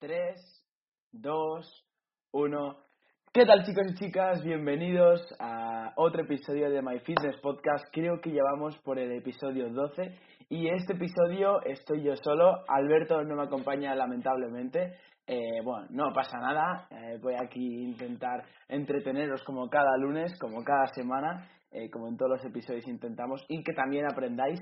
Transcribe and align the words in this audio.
3, 0.00 0.62
2, 1.10 1.86
1. 2.30 2.76
¿Qué 3.32 3.44
tal 3.44 3.64
chicos 3.64 3.84
y 3.90 3.94
chicas? 3.96 4.44
Bienvenidos 4.44 5.20
a 5.40 5.92
otro 5.96 6.22
episodio 6.22 6.70
de 6.70 6.80
My 6.82 7.00
Fitness 7.00 7.36
Podcast. 7.42 7.84
Creo 7.92 8.20
que 8.20 8.30
llevamos 8.30 8.78
por 8.84 9.00
el 9.00 9.10
episodio 9.10 9.68
12 9.70 10.16
y 10.50 10.68
este 10.68 10.92
episodio 10.92 11.60
estoy 11.64 12.04
yo 12.04 12.14
solo. 12.14 12.62
Alberto 12.68 13.24
no 13.24 13.34
me 13.34 13.42
acompaña 13.42 13.92
lamentablemente. 13.96 14.94
Eh, 15.26 15.62
bueno, 15.64 15.88
no 15.90 16.12
pasa 16.14 16.38
nada. 16.38 16.86
Eh, 16.92 17.18
voy 17.20 17.34
aquí 17.34 17.58
a 17.58 17.88
intentar 17.88 18.44
entreteneros 18.68 19.42
como 19.42 19.68
cada 19.68 19.96
lunes, 19.96 20.38
como 20.38 20.62
cada 20.62 20.86
semana, 20.94 21.50
eh, 21.72 21.90
como 21.90 22.06
en 22.06 22.16
todos 22.16 22.36
los 22.36 22.44
episodios 22.44 22.86
intentamos 22.86 23.44
y 23.48 23.64
que 23.64 23.72
también 23.72 24.04
aprendáis. 24.08 24.60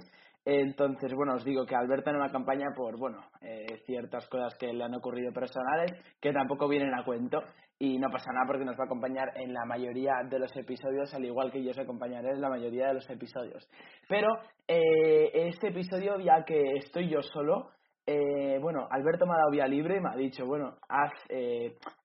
Entonces, 0.48 1.12
bueno, 1.12 1.34
os 1.34 1.44
digo 1.44 1.66
que 1.66 1.74
Alberto 1.74 2.12
no 2.12 2.20
me 2.20 2.26
acompaña 2.26 2.68
por, 2.76 2.96
bueno, 2.96 3.18
eh, 3.40 3.66
ciertas 3.84 4.28
cosas 4.28 4.54
que 4.56 4.72
le 4.72 4.84
han 4.84 4.94
ocurrido 4.94 5.32
personales 5.32 5.90
que 6.20 6.32
tampoco 6.32 6.68
vienen 6.68 6.94
a 6.94 7.04
cuento 7.04 7.42
y 7.80 7.98
no 7.98 8.08
pasa 8.10 8.30
nada 8.32 8.46
porque 8.46 8.64
nos 8.64 8.78
va 8.78 8.84
a 8.84 8.86
acompañar 8.86 9.32
en 9.34 9.52
la 9.52 9.64
mayoría 9.64 10.12
de 10.30 10.38
los 10.38 10.56
episodios, 10.56 11.12
al 11.12 11.24
igual 11.24 11.50
que 11.50 11.64
yo 11.64 11.72
os 11.72 11.78
acompañaré 11.80 12.30
en 12.30 12.40
la 12.40 12.48
mayoría 12.48 12.86
de 12.86 12.94
los 12.94 13.10
episodios. 13.10 13.68
Pero 14.08 14.28
eh, 14.68 15.32
este 15.34 15.70
episodio, 15.70 16.20
ya 16.20 16.44
que 16.44 16.62
estoy 16.76 17.10
yo 17.10 17.20
solo, 17.22 17.70
eh, 18.06 18.58
bueno, 18.60 18.86
Alberto 18.90 19.26
me 19.26 19.32
ha 19.32 19.38
dado 19.38 19.50
vía 19.50 19.66
libre 19.66 19.96
y 19.96 20.00
me 20.00 20.10
ha 20.10 20.16
dicho, 20.16 20.46
bueno, 20.46 20.76
haz, 20.88 21.12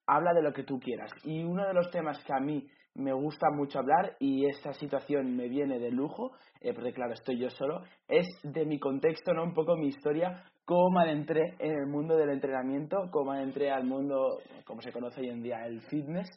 habla 0.08 0.34
de 0.34 0.42
lo 0.42 0.52
que 0.54 0.64
tú 0.64 0.80
quieras. 0.80 1.12
Y 1.24 1.44
uno 1.44 1.68
de 1.68 1.74
los 1.74 1.90
temas 1.92 2.24
que 2.26 2.34
a 2.34 2.40
mí 2.40 2.68
me 2.96 3.14
gusta 3.14 3.50
mucho 3.52 3.80
hablar 3.80 4.16
y 4.20 4.46
esta 4.48 4.74
situación 4.74 5.36
me 5.36 5.48
viene 5.48 5.80
de 5.80 5.92
lujo, 5.92 6.32
eh, 6.60 6.74
porque 6.74 6.94
claro, 6.94 7.14
estoy 7.14 7.40
yo 7.40 7.50
solo, 7.50 7.82
es 8.08 8.28
de 8.44 8.66
mi 8.66 8.80
contexto, 8.80 9.34
¿no? 9.34 9.44
Un 9.44 9.54
poco 9.54 9.76
mi 9.78 9.88
historia, 9.88 10.44
cómo 10.66 10.90
me 10.92 11.04
adentré 11.04 11.56
en 11.60 11.72
el 11.72 11.88
mundo 11.88 12.18
del 12.18 12.30
entrenamiento, 12.30 13.10
cómo 13.12 13.32
adentré 13.32 13.72
al 13.72 13.86
mundo, 13.86 14.40
como 14.66 14.82
se 14.82 14.92
conoce 14.92 15.22
hoy 15.22 15.30
en 15.30 15.42
día, 15.42 15.66
el 15.66 15.82
fitness. 15.82 16.28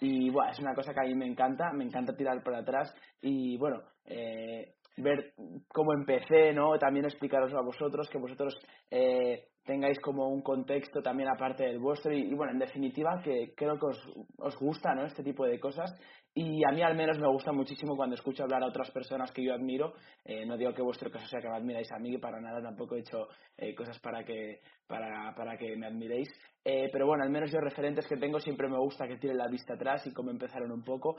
Y 0.00 0.30
bueno, 0.30 0.50
es 0.50 0.58
una 0.58 0.74
cosa 0.74 0.92
que 0.92 1.00
a 1.00 1.04
mí 1.04 1.14
me 1.14 1.26
encanta, 1.26 1.72
me 1.72 1.84
encanta 1.84 2.16
tirar 2.16 2.42
por 2.42 2.54
atrás 2.54 2.94
y 3.20 3.56
bueno, 3.58 3.80
eh, 4.06 4.74
ver 4.96 5.32
cómo 5.68 5.92
empecé, 5.92 6.52
¿no? 6.52 6.78
También 6.78 7.04
explicaros 7.04 7.52
a 7.52 7.60
vosotros, 7.60 8.08
que 8.08 8.18
vosotros 8.18 8.54
eh, 8.90 9.48
tengáis 9.64 9.98
como 10.00 10.28
un 10.28 10.42
contexto 10.42 11.02
también 11.02 11.28
aparte 11.28 11.64
del 11.64 11.78
vuestro 11.78 12.12
y, 12.12 12.34
bueno, 12.34 12.52
en 12.52 12.58
definitiva 12.58 13.20
que 13.22 13.54
creo 13.56 13.78
que 13.78 13.86
os, 13.86 14.12
os, 14.38 14.56
gusta, 14.58 14.94
¿no? 14.94 15.04
Este 15.04 15.22
tipo 15.22 15.46
de 15.46 15.58
cosas 15.58 15.90
y 16.34 16.64
a 16.64 16.72
mí 16.72 16.82
al 16.82 16.96
menos 16.96 17.18
me 17.18 17.28
gusta 17.28 17.52
muchísimo 17.52 17.96
cuando 17.96 18.16
escucho 18.16 18.42
hablar 18.42 18.62
a 18.62 18.66
otras 18.66 18.90
personas 18.90 19.30
que 19.30 19.44
yo 19.44 19.54
admiro. 19.54 19.94
Eh, 20.24 20.44
no 20.44 20.56
digo 20.56 20.74
que 20.74 20.82
vuestro 20.82 21.10
caso 21.10 21.26
sea 21.28 21.40
que 21.40 21.48
me 21.48 21.56
admiráis 21.56 21.90
a 21.92 21.98
mí, 21.98 22.18
para 22.18 22.40
nada 22.40 22.60
tampoco 22.60 22.96
he 22.96 23.00
hecho 23.00 23.28
eh, 23.56 23.74
cosas 23.74 23.98
para 24.00 24.24
que, 24.24 24.60
para, 24.86 25.32
para 25.34 25.56
que 25.56 25.76
me 25.76 25.86
admiréis. 25.86 26.28
Eh, 26.64 26.88
pero 26.92 27.06
bueno, 27.06 27.22
al 27.22 27.30
menos 27.30 27.52
yo 27.52 27.60
referentes 27.60 28.06
que 28.08 28.16
tengo 28.16 28.40
siempre 28.40 28.68
me 28.68 28.78
gusta 28.78 29.06
que 29.06 29.16
tiren 29.16 29.38
la 29.38 29.48
vista 29.48 29.74
atrás 29.74 30.06
y 30.06 30.12
cómo 30.12 30.30
empezaron 30.30 30.72
un 30.72 30.82
poco. 30.82 31.16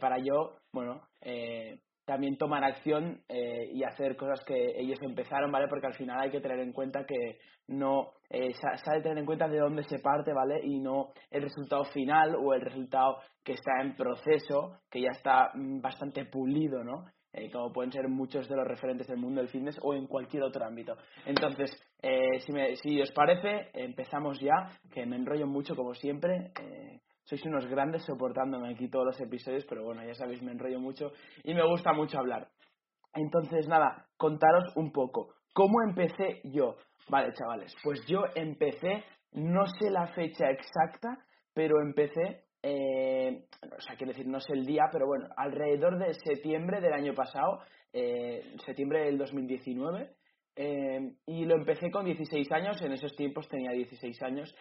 para 0.00 0.16
yo, 0.18 0.56
bueno, 0.72 1.02
también 2.06 2.38
tomar 2.38 2.64
acción 2.64 3.20
eh, 3.28 3.68
y 3.72 3.82
hacer 3.82 4.16
cosas 4.16 4.42
que 4.46 4.78
ellos 4.78 4.98
empezaron, 5.02 5.50
¿vale? 5.50 5.66
Porque 5.68 5.88
al 5.88 5.94
final 5.94 6.20
hay 6.20 6.30
que 6.30 6.40
tener 6.40 6.60
en 6.60 6.72
cuenta 6.72 7.04
que 7.04 7.38
no, 7.66 8.12
eh, 8.30 8.52
se 8.54 8.90
ha 8.90 8.94
de 8.94 9.02
tener 9.02 9.18
en 9.18 9.26
cuenta 9.26 9.48
de 9.48 9.58
dónde 9.58 9.82
se 9.82 9.98
parte, 9.98 10.32
¿vale? 10.32 10.60
Y 10.62 10.78
no 10.78 11.10
el 11.30 11.42
resultado 11.42 11.84
final 11.86 12.36
o 12.36 12.54
el 12.54 12.60
resultado 12.60 13.18
que 13.44 13.54
está 13.54 13.82
en 13.82 13.96
proceso, 13.96 14.78
que 14.88 15.00
ya 15.02 15.10
está 15.10 15.50
mm, 15.52 15.80
bastante 15.80 16.24
pulido, 16.26 16.84
¿no? 16.84 17.06
Eh, 17.32 17.50
como 17.50 17.72
pueden 17.72 17.90
ser 17.90 18.08
muchos 18.08 18.48
de 18.48 18.56
los 18.56 18.66
referentes 18.66 19.08
del 19.08 19.18
mundo 19.18 19.40
del 19.40 19.50
fitness 19.50 19.78
o 19.82 19.92
en 19.92 20.06
cualquier 20.06 20.44
otro 20.44 20.64
ámbito. 20.64 20.96
Entonces, 21.26 21.70
si, 22.38 22.52
me, 22.52 22.76
si 22.76 23.00
os 23.00 23.10
parece, 23.10 23.68
empezamos 23.74 24.38
ya, 24.40 24.70
que 24.94 25.04
me 25.04 25.16
enrollo 25.16 25.46
mucho 25.46 25.74
como 25.74 25.92
siempre 25.92 26.52
sois 27.26 27.44
unos 27.44 27.66
grandes 27.66 28.04
soportándome 28.04 28.72
aquí 28.72 28.88
todos 28.88 29.06
los 29.06 29.20
episodios, 29.20 29.64
pero 29.68 29.84
bueno, 29.84 30.04
ya 30.04 30.14
sabéis, 30.14 30.42
me 30.42 30.52
enrollo 30.52 30.80
mucho 30.80 31.10
y 31.42 31.54
me 31.54 31.66
gusta 31.66 31.92
mucho 31.92 32.18
hablar. 32.18 32.48
Entonces, 33.14 33.66
nada, 33.66 34.06
contaros 34.16 34.64
un 34.76 34.92
poco. 34.92 35.34
¿Cómo 35.52 35.82
empecé 35.88 36.40
yo? 36.44 36.76
Vale, 37.08 37.32
chavales, 37.32 37.74
pues 37.82 38.04
yo 38.06 38.24
empecé, 38.34 39.04
no 39.32 39.66
sé 39.66 39.90
la 39.90 40.06
fecha 40.08 40.50
exacta, 40.50 41.18
pero 41.54 41.80
empecé, 41.80 42.44
eh, 42.62 43.44
o 43.62 43.80
sea, 43.80 43.96
quiero 43.96 44.12
decir, 44.12 44.26
no 44.26 44.40
sé 44.40 44.52
el 44.52 44.66
día, 44.66 44.84
pero 44.92 45.06
bueno, 45.06 45.28
alrededor 45.36 45.98
de 45.98 46.14
septiembre 46.14 46.80
del 46.80 46.92
año 46.92 47.14
pasado, 47.14 47.60
eh, 47.92 48.54
septiembre 48.64 49.04
del 49.06 49.18
2019, 49.18 50.10
eh, 50.56 51.12
y 51.26 51.44
lo 51.44 51.56
empecé 51.56 51.90
con 51.90 52.04
16 52.04 52.50
años, 52.52 52.82
en 52.82 52.92
esos 52.92 53.14
tiempos 53.16 53.48
tenía 53.48 53.70
16 53.72 54.22
años, 54.22 54.54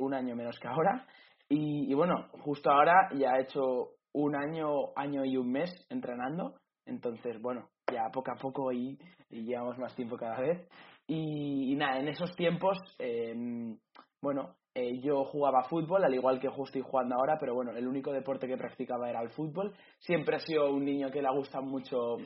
un 0.00 0.12
año 0.12 0.34
menos 0.34 0.58
que 0.58 0.66
ahora, 0.66 1.06
y, 1.48 1.92
bueno, 1.94 2.28
justo 2.44 2.70
ahora 2.70 3.10
ya 3.14 3.36
he 3.36 3.42
hecho 3.42 3.90
un 4.14 4.34
año, 4.36 4.96
año 4.96 5.24
y 5.24 5.36
un 5.36 5.50
mes 5.50 5.70
entrenando, 5.90 6.54
entonces 6.86 7.40
bueno, 7.40 7.68
ya 7.92 8.10
poco 8.12 8.32
a 8.32 8.36
poco 8.36 8.72
y, 8.72 8.98
llevamos 9.30 9.78
más 9.78 9.94
tiempo 9.94 10.16
cada 10.16 10.40
vez. 10.40 10.68
Y, 11.06 11.74
nada, 11.76 11.98
en 11.98 12.08
esos 12.08 12.34
tiempos, 12.36 12.78
em, 12.98 13.78
bueno, 14.20 14.56
eh, 14.74 15.00
yo 15.00 15.24
jugaba 15.24 15.64
fútbol, 15.64 16.04
al 16.04 16.14
igual 16.14 16.40
que 16.40 16.48
justo 16.48 16.78
estoy 16.78 16.90
jugando 16.90 17.16
ahora, 17.16 17.36
pero 17.38 17.54
bueno, 17.54 17.72
el 17.72 17.86
único 17.86 18.12
deporte 18.12 18.46
que 18.46 18.56
practicaba 18.56 19.10
era 19.10 19.20
el 19.20 19.30
fútbol. 19.30 19.74
Siempre 19.98 20.36
he 20.36 20.40
sido 20.40 20.70
un 20.72 20.84
niño 20.84 21.10
que 21.10 21.20
le 21.20 21.28
gusta 21.30 21.60
mucho 21.60 22.16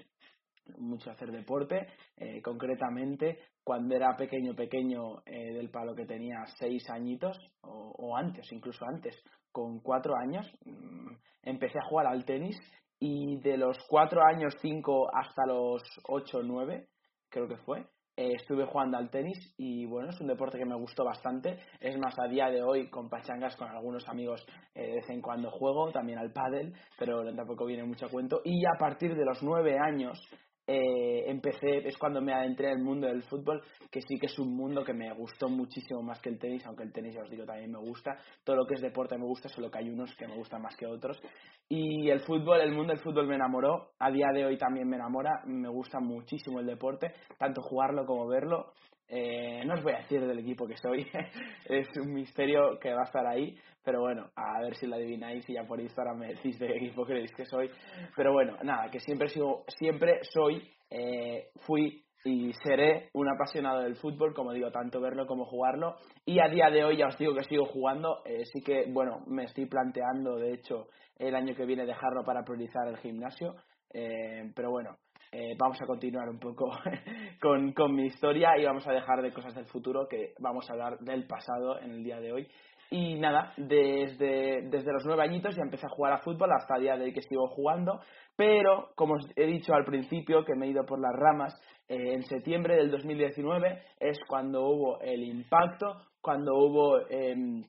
mucho 0.78 1.10
hacer 1.10 1.30
deporte, 1.30 1.86
eh, 2.16 2.42
concretamente 2.42 3.38
cuando 3.66 3.96
era 3.96 4.16
pequeño, 4.16 4.54
pequeño, 4.54 5.22
eh, 5.26 5.52
del 5.52 5.70
palo 5.70 5.92
que 5.96 6.06
tenía 6.06 6.36
seis 6.56 6.88
añitos, 6.88 7.36
o, 7.62 8.16
antes, 8.16 8.46
incluso 8.52 8.84
antes, 8.86 9.20
con 9.50 9.80
cuatro 9.80 10.14
años, 10.14 10.46
mm, 10.64 11.10
empecé 11.42 11.76
a 11.80 11.88
jugar 11.88 12.06
al 12.06 12.24
tenis 12.24 12.56
y 13.00 13.40
de 13.40 13.56
los 13.56 13.76
cuatro 13.88 14.20
años, 14.24 14.54
cinco 14.62 15.08
hasta 15.12 15.46
los 15.46 15.82
ocho, 16.06 16.44
nueve, 16.44 16.86
creo 17.28 17.48
que 17.48 17.56
fue, 17.56 17.80
eh, 18.16 18.34
estuve 18.36 18.66
jugando 18.66 18.98
al 18.98 19.10
tenis 19.10 19.36
y 19.58 19.84
bueno, 19.84 20.10
es 20.10 20.20
un 20.20 20.28
deporte 20.28 20.58
que 20.58 20.64
me 20.64 20.76
gustó 20.76 21.04
bastante. 21.04 21.58
Es 21.80 21.98
más, 21.98 22.16
a 22.20 22.28
día 22.28 22.48
de 22.50 22.62
hoy 22.62 22.88
con 22.88 23.08
pachangas 23.08 23.56
con 23.56 23.68
algunos 23.68 24.08
amigos 24.08 24.46
de 24.76 24.94
vez 24.94 25.10
en 25.10 25.20
cuando 25.20 25.50
juego, 25.50 25.90
también 25.90 26.20
al 26.20 26.32
pádel, 26.32 26.72
pero 27.00 27.24
tampoco 27.34 27.66
viene 27.66 27.82
mucho 27.82 28.06
a 28.06 28.10
cuento. 28.10 28.42
Y 28.44 28.64
a 28.64 28.78
partir 28.78 29.16
de 29.16 29.24
los 29.24 29.42
nueve 29.42 29.76
años 29.76 30.20
eh, 30.66 31.24
empecé, 31.30 31.86
es 31.86 31.96
cuando 31.96 32.20
me 32.20 32.32
adentré 32.32 32.66
en 32.66 32.78
el 32.78 32.84
mundo 32.84 33.06
del 33.06 33.22
fútbol, 33.22 33.62
que 33.90 34.00
sí 34.00 34.18
que 34.18 34.26
es 34.26 34.38
un 34.38 34.56
mundo 34.56 34.84
que 34.84 34.92
me 34.92 35.12
gustó 35.14 35.48
muchísimo 35.48 36.02
más 36.02 36.20
que 36.20 36.30
el 36.30 36.38
tenis, 36.38 36.66
aunque 36.66 36.82
el 36.82 36.92
tenis, 36.92 37.14
ya 37.14 37.22
os 37.22 37.30
digo, 37.30 37.44
también 37.44 37.70
me 37.70 37.78
gusta. 37.78 38.18
Todo 38.44 38.56
lo 38.56 38.66
que 38.66 38.74
es 38.74 38.80
deporte 38.80 39.16
me 39.16 39.24
gusta, 39.24 39.48
solo 39.48 39.70
que 39.70 39.78
hay 39.78 39.88
unos 39.88 40.14
que 40.16 40.26
me 40.26 40.36
gustan 40.36 40.62
más 40.62 40.76
que 40.76 40.86
otros. 40.86 41.20
Y 41.68 42.10
el 42.10 42.20
fútbol, 42.20 42.60
el 42.60 42.72
mundo 42.72 42.92
del 42.92 43.02
fútbol 43.02 43.26
me 43.26 43.36
enamoró, 43.36 43.90
a 43.98 44.10
día 44.10 44.26
de 44.34 44.44
hoy 44.44 44.58
también 44.58 44.88
me 44.88 44.96
enamora, 44.96 45.42
me 45.46 45.68
gusta 45.68 46.00
muchísimo 46.00 46.60
el 46.60 46.66
deporte, 46.66 47.12
tanto 47.38 47.62
jugarlo 47.62 48.04
como 48.04 48.26
verlo. 48.26 48.72
Eh, 49.08 49.62
no 49.64 49.74
os 49.74 49.84
voy 49.84 49.92
a 49.92 49.98
decir 49.98 50.20
del 50.26 50.38
equipo 50.40 50.66
que 50.66 50.76
soy, 50.76 51.06
es 51.66 51.88
un 51.96 52.12
misterio 52.12 52.78
que 52.80 52.92
va 52.92 53.02
a 53.02 53.04
estar 53.04 53.26
ahí, 53.26 53.56
pero 53.84 54.00
bueno, 54.00 54.30
a 54.34 54.60
ver 54.62 54.74
si 54.74 54.86
lo 54.86 54.96
adivináis 54.96 55.48
y 55.48 55.54
ya 55.54 55.64
por 55.64 55.80
Instagram 55.80 56.18
me 56.18 56.28
decís 56.28 56.58
de 56.58 56.66
qué 56.66 56.76
equipo 56.76 57.04
creéis 57.04 57.32
que 57.34 57.44
soy. 57.46 57.70
Pero 58.16 58.32
bueno, 58.32 58.56
nada, 58.64 58.90
que 58.90 58.98
siempre, 58.98 59.28
sigo, 59.28 59.64
siempre 59.68 60.20
soy, 60.24 60.68
eh, 60.90 61.50
fui 61.66 62.02
y 62.24 62.52
seré 62.64 63.10
un 63.12 63.28
apasionado 63.28 63.82
del 63.82 63.94
fútbol, 63.94 64.34
como 64.34 64.52
digo, 64.52 64.72
tanto 64.72 65.00
verlo 65.00 65.26
como 65.26 65.44
jugarlo. 65.44 65.94
Y 66.24 66.40
a 66.40 66.48
día 66.48 66.68
de 66.70 66.84
hoy 66.84 66.96
ya 66.96 67.06
os 67.06 67.16
digo 67.16 67.32
que 67.32 67.44
sigo 67.44 67.66
jugando, 67.66 68.24
eh, 68.24 68.44
sí 68.52 68.60
que, 68.60 68.86
bueno, 68.88 69.20
me 69.28 69.44
estoy 69.44 69.66
planteando, 69.66 70.34
de 70.34 70.54
hecho, 70.54 70.88
el 71.16 71.36
año 71.36 71.54
que 71.54 71.64
viene 71.64 71.86
dejarlo 71.86 72.24
para 72.24 72.42
priorizar 72.42 72.88
el 72.88 72.96
gimnasio. 72.96 73.54
pero 73.92 74.70
bueno, 74.70 74.98
eh, 75.32 75.54
vamos 75.58 75.80
a 75.82 75.86
continuar 75.86 76.28
un 76.28 76.38
poco 76.38 76.70
con, 77.40 77.72
con, 77.72 77.94
mi 77.94 78.06
historia 78.06 78.58
y 78.58 78.64
vamos 78.64 78.86
a 78.86 78.92
dejar 78.92 79.22
de 79.22 79.32
cosas 79.32 79.54
del 79.54 79.66
futuro 79.66 80.06
que 80.08 80.34
vamos 80.38 80.68
a 80.68 80.72
hablar 80.72 80.98
del 81.00 81.26
pasado 81.26 81.78
en 81.80 81.92
el 81.92 82.04
día 82.04 82.20
de 82.20 82.32
hoy. 82.32 82.48
Y 82.90 83.14
nada, 83.18 83.52
desde, 83.56 84.62
desde 84.68 84.92
los 84.92 85.04
nueve 85.04 85.24
añitos 85.24 85.56
ya 85.56 85.62
empecé 85.62 85.86
a 85.86 85.94
jugar 85.94 86.12
a 86.12 86.18
fútbol 86.18 86.50
hasta 86.52 86.76
el 86.76 86.82
día 86.82 86.96
de 86.96 87.04
hoy 87.04 87.12
que 87.12 87.22
sigo 87.22 87.48
jugando, 87.48 88.00
pero 88.36 88.90
como 88.94 89.14
os 89.14 89.26
he 89.34 89.46
dicho 89.46 89.74
al 89.74 89.84
principio 89.84 90.44
que 90.44 90.54
me 90.54 90.66
he 90.66 90.70
ido 90.70 90.84
por 90.86 91.00
las 91.00 91.12
ramas, 91.12 91.60
eh, 91.88 92.14
en 92.14 92.22
septiembre 92.22 92.76
del 92.76 92.90
2019 92.90 93.82
es 93.98 94.18
cuando 94.28 94.68
hubo 94.68 95.00
el 95.00 95.24
impacto, 95.24 96.00
cuando 96.20 96.54
hubo 96.56 97.00
em, 97.08 97.64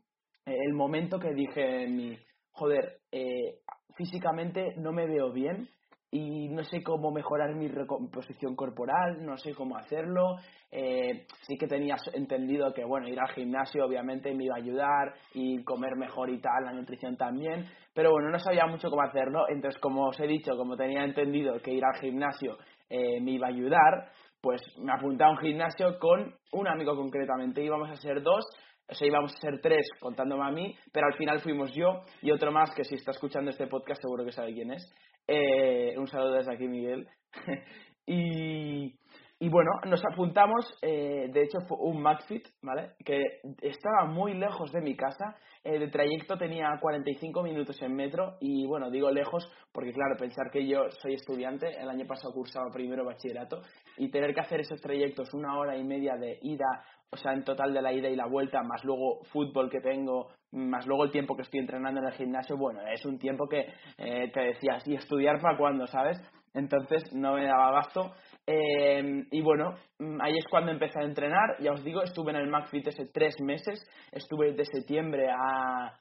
el 0.45 0.73
momento 0.73 1.19
que 1.19 1.33
dije 1.33 1.87
mi, 1.87 2.17
joder, 2.51 2.99
eh, 3.11 3.59
físicamente 3.95 4.75
no 4.77 4.91
me 4.91 5.07
veo 5.07 5.31
bien, 5.31 5.67
y 6.09 6.47
no 6.49 6.63
sé 6.63 6.81
cómo 6.83 7.11
mejorar 7.11 7.53
mi 7.55 7.67
recomposición 7.67 8.55
corporal, 8.55 9.25
no 9.25 9.37
sé 9.37 9.53
cómo 9.53 9.77
hacerlo. 9.77 10.37
Eh, 10.71 11.25
sí 11.41 11.57
que 11.57 11.67
tenía 11.67 11.95
entendido 12.13 12.73
que, 12.73 12.85
bueno, 12.85 13.07
ir 13.07 13.19
al 13.19 13.33
gimnasio 13.33 13.85
obviamente 13.85 14.33
me 14.33 14.45
iba 14.45 14.55
a 14.55 14.59
ayudar 14.59 15.13
y 15.33 15.63
comer 15.63 15.95
mejor 15.97 16.29
y 16.29 16.39
tal, 16.39 16.65
la 16.65 16.73
nutrición 16.73 17.17
también, 17.17 17.65
pero 17.93 18.11
bueno, 18.11 18.29
no 18.29 18.39
sabía 18.39 18.65
mucho 18.67 18.89
cómo 18.89 19.01
hacerlo. 19.01 19.45
Entonces, 19.49 19.79
como 19.81 20.07
os 20.07 20.19
he 20.19 20.27
dicho, 20.27 20.55
como 20.55 20.77
tenía 20.77 21.03
entendido 21.03 21.59
que 21.59 21.73
ir 21.73 21.83
al 21.83 21.99
gimnasio 21.99 22.57
eh, 22.89 23.19
me 23.21 23.31
iba 23.31 23.47
a 23.47 23.51
ayudar, 23.51 24.11
pues 24.41 24.61
me 24.77 24.93
apunté 24.93 25.23
a 25.23 25.29
un 25.29 25.37
gimnasio 25.37 25.99
con 25.99 26.33
un 26.53 26.67
amigo 26.67 26.95
concretamente. 26.95 27.63
Íbamos 27.63 27.89
a 27.89 27.95
ser 27.95 28.21
dos, 28.21 28.45
o 28.89 28.93
sea, 28.93 29.07
íbamos 29.07 29.33
a 29.33 29.41
ser 29.41 29.59
tres 29.61 29.85
contándome 29.99 30.45
a 30.45 30.51
mí, 30.51 30.75
pero 30.91 31.07
al 31.07 31.17
final 31.17 31.39
fuimos 31.41 31.73
yo 31.73 32.03
y 32.21 32.31
otro 32.31 32.51
más 32.51 32.73
que 32.75 32.83
si 32.83 32.95
está 32.95 33.11
escuchando 33.11 33.51
este 33.51 33.67
podcast 33.67 34.01
seguro 34.01 34.23
que 34.23 34.31
sabe 34.31 34.53
quién 34.53 34.71
es. 34.71 34.83
Eh, 35.27 35.95
un 35.97 36.07
saludo 36.07 36.33
desde 36.33 36.53
aquí, 36.53 36.67
Miguel. 36.67 37.07
y, 38.05 38.97
y 39.39 39.49
bueno, 39.49 39.69
nos 39.85 40.01
apuntamos, 40.03 40.65
eh, 40.81 41.27
de 41.31 41.43
hecho 41.43 41.59
fue 41.67 41.77
un 41.81 42.01
McFit, 42.01 42.47
¿vale? 42.63 42.93
Que 43.05 43.21
estaba 43.61 44.05
muy 44.05 44.33
lejos 44.33 44.71
de 44.71 44.81
mi 44.81 44.95
casa, 44.95 45.35
el 45.63 45.91
trayecto 45.91 46.37
tenía 46.37 46.69
45 46.81 47.43
minutos 47.43 47.79
en 47.83 47.93
metro 47.93 48.37
y 48.39 48.65
bueno, 48.65 48.89
digo 48.89 49.11
lejos 49.11 49.47
porque 49.71 49.93
claro, 49.93 50.15
pensar 50.17 50.49
que 50.51 50.65
yo 50.65 50.89
soy 51.01 51.13
estudiante, 51.13 51.67
el 51.79 51.87
año 51.89 52.07
pasado 52.07 52.33
cursaba 52.33 52.71
primero 52.73 53.05
bachillerato 53.05 53.61
y 53.97 54.09
tener 54.09 54.33
que 54.33 54.41
hacer 54.41 54.61
esos 54.61 54.81
trayectos 54.81 55.31
una 55.33 55.55
hora 55.59 55.77
y 55.77 55.83
media 55.83 56.15
de 56.15 56.39
ida, 56.41 56.65
o 57.11 57.17
sea, 57.17 57.33
en 57.33 57.43
total 57.43 57.73
de 57.73 57.81
la 57.81 57.93
ida 57.93 58.09
y 58.09 58.15
la 58.15 58.27
vuelta, 58.27 58.61
más 58.63 58.83
luego 58.83 59.23
fútbol 59.31 59.69
que 59.69 59.79
tengo, 59.79 60.29
más 60.51 60.85
luego 60.85 61.05
el 61.05 61.11
tiempo 61.11 61.35
que 61.35 61.43
estoy 61.43 61.59
entrenando 61.59 62.01
en 62.01 62.07
el 62.07 62.13
gimnasio, 62.13 62.57
bueno, 62.57 62.81
es 62.87 63.05
un 63.05 63.17
tiempo 63.17 63.47
que 63.47 63.67
eh, 63.97 64.31
te 64.33 64.41
decías, 64.41 64.87
¿y 64.87 64.95
estudiar 64.95 65.41
para 65.41 65.57
cuándo, 65.57 65.87
sabes? 65.87 66.17
Entonces 66.53 67.13
no 67.13 67.33
me 67.33 67.45
daba 67.45 67.71
gasto 67.71 68.13
eh, 68.49 69.25
y 69.29 69.41
bueno, 69.41 69.75
mm, 69.99 70.21
ahí 70.21 70.37
es 70.37 70.45
cuando 70.49 70.71
empecé 70.71 70.99
a 70.99 71.05
entrenar. 71.05 71.59
Ya 71.59 71.73
os 71.73 71.83
digo, 71.83 72.01
estuve 72.01 72.31
en 72.31 72.37
el 72.37 72.47
McFit 72.47 72.87
ese 72.87 73.05
tres 73.07 73.35
meses. 73.41 73.79
Estuve 74.11 74.53
de 74.53 74.65
septiembre 74.65 75.27
a. 75.29 75.93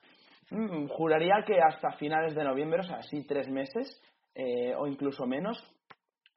Mm, 0.50 0.86
juraría 0.86 1.42
que 1.44 1.60
hasta 1.60 1.90
finales 1.98 2.36
de 2.36 2.44
noviembre, 2.44 2.80
o 2.80 2.84
sea, 2.84 3.02
sí, 3.02 3.26
tres 3.26 3.48
meses 3.48 4.00
eh, 4.34 4.74
o 4.76 4.86
incluso 4.86 5.26
menos. 5.26 5.58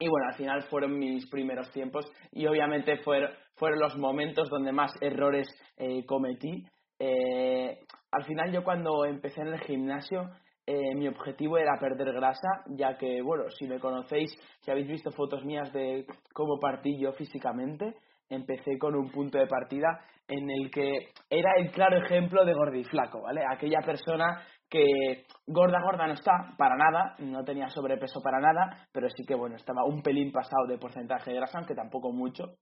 Y 0.00 0.08
bueno, 0.08 0.26
al 0.28 0.34
final 0.34 0.62
fueron 0.64 0.98
mis 0.98 1.28
primeros 1.30 1.70
tiempos 1.70 2.10
y 2.32 2.46
obviamente 2.46 2.96
fueron, 3.04 3.30
fueron 3.54 3.78
los 3.78 3.96
momentos 3.96 4.48
donde 4.50 4.72
más 4.72 4.92
errores 5.00 5.46
eh, 5.76 6.04
cometí. 6.06 6.64
al 6.98 8.24
final 8.24 8.50
yo 8.50 8.64
cuando 8.64 9.04
empecé 9.04 9.42
en 9.42 9.48
el 9.48 9.60
gimnasio 9.60 10.30
eh, 10.72 10.94
mi 10.94 11.08
objetivo 11.08 11.58
era 11.58 11.80
perder 11.80 12.12
grasa, 12.12 12.62
ya 12.68 12.96
que, 12.96 13.22
bueno, 13.22 13.50
si 13.58 13.66
me 13.66 13.80
conocéis, 13.80 14.30
si 14.60 14.70
habéis 14.70 14.86
visto 14.86 15.10
fotos 15.10 15.44
mías 15.44 15.72
de 15.72 16.06
cómo 16.32 16.60
partí 16.60 16.96
yo 16.96 17.12
físicamente, 17.12 17.94
empecé 18.28 18.78
con 18.78 18.94
un 18.94 19.10
punto 19.10 19.36
de 19.36 19.48
partida 19.48 19.88
en 20.28 20.48
el 20.48 20.70
que 20.70 21.08
era 21.28 21.54
el 21.56 21.72
claro 21.72 21.96
ejemplo 21.98 22.44
de 22.44 22.54
gordiflaco, 22.54 23.22
¿vale? 23.22 23.40
Aquella 23.50 23.80
persona 23.84 24.46
que 24.70 25.26
gorda, 25.46 25.82
gorda 25.82 26.06
no 26.06 26.14
está, 26.14 26.54
para 26.56 26.76
nada, 26.76 27.16
no 27.18 27.44
tenía 27.44 27.68
sobrepeso 27.68 28.20
para 28.22 28.38
nada, 28.38 28.86
pero 28.92 29.08
sí 29.10 29.24
que, 29.26 29.34
bueno, 29.34 29.56
estaba 29.56 29.84
un 29.84 30.02
pelín 30.02 30.30
pasado 30.30 30.66
de 30.68 30.78
porcentaje 30.78 31.30
de 31.30 31.36
grasa, 31.36 31.58
aunque 31.58 31.74
tampoco 31.74 32.12
mucho, 32.12 32.54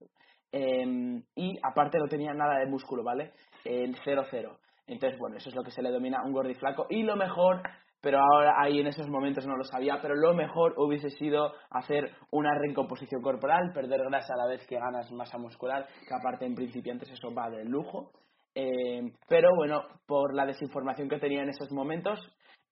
em, 0.51 1.23
y 1.35 1.57
aparte 1.63 1.99
no 1.99 2.07
tenía 2.07 2.33
nada 2.33 2.59
de 2.59 2.65
músculo, 2.65 3.03
¿vale? 3.03 3.33
En 3.63 3.93
0-0. 3.93 4.57
Entonces, 4.87 5.19
bueno, 5.19 5.37
eso 5.37 5.49
es 5.49 5.55
lo 5.55 5.63
que 5.63 5.71
se 5.71 5.83
le 5.83 5.91
domina 5.91 6.23
un 6.25 6.33
gordiflaco. 6.33 6.87
Y 6.89 7.03
lo 7.03 7.15
mejor 7.15 7.61
pero 8.01 8.19
ahora 8.19 8.55
ahí 8.61 8.79
en 8.79 8.87
esos 8.87 9.09
momentos 9.09 9.45
no 9.45 9.57
lo 9.57 9.63
sabía, 9.63 9.99
pero 10.01 10.15
lo 10.15 10.33
mejor 10.33 10.73
hubiese 10.77 11.09
sido 11.09 11.53
hacer 11.69 12.11
una 12.31 12.51
recomposición 12.57 13.21
corporal, 13.21 13.71
perder 13.73 14.01
grasa 14.09 14.33
a 14.33 14.37
la 14.37 14.47
vez 14.47 14.65
que 14.67 14.79
ganas 14.79 15.11
masa 15.11 15.37
muscular, 15.37 15.85
que 16.07 16.15
aparte 16.15 16.45
en 16.45 16.55
principiantes 16.55 17.09
eso 17.11 17.33
va 17.33 17.49
de 17.49 17.65
lujo. 17.65 18.11
Eh, 18.55 19.01
pero 19.27 19.49
bueno, 19.55 19.83
por 20.05 20.33
la 20.35 20.45
desinformación 20.45 21.09
que 21.09 21.19
tenía 21.19 21.43
en 21.43 21.49
esos 21.49 21.71
momentos, 21.71 22.19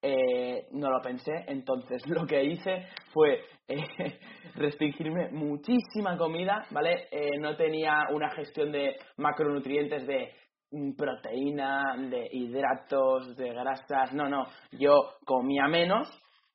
eh, 0.02 0.68
no 0.72 0.90
lo 0.90 1.02
pensé, 1.02 1.32
entonces 1.48 2.02
lo 2.08 2.26
que 2.26 2.44
hice 2.44 2.88
fue 3.14 3.42
eh, 3.68 3.78
restringirme 4.56 5.30
muchísima 5.32 6.18
comida, 6.18 6.66
¿vale? 6.72 7.08
no 7.40 7.56
tenía 7.56 8.08
una 8.14 8.30
gestión 8.32 8.72
de 8.72 8.96
macronutrientes 9.18 10.06
de 10.06 10.32
proteína, 10.98 11.96
de 12.10 12.28
hidratos, 12.32 13.36
de 13.38 13.54
grasas. 13.54 14.14
No, 14.14 14.28
no. 14.28 14.46
Yo 14.72 15.14
comía 15.26 15.68
menos, 15.68 16.10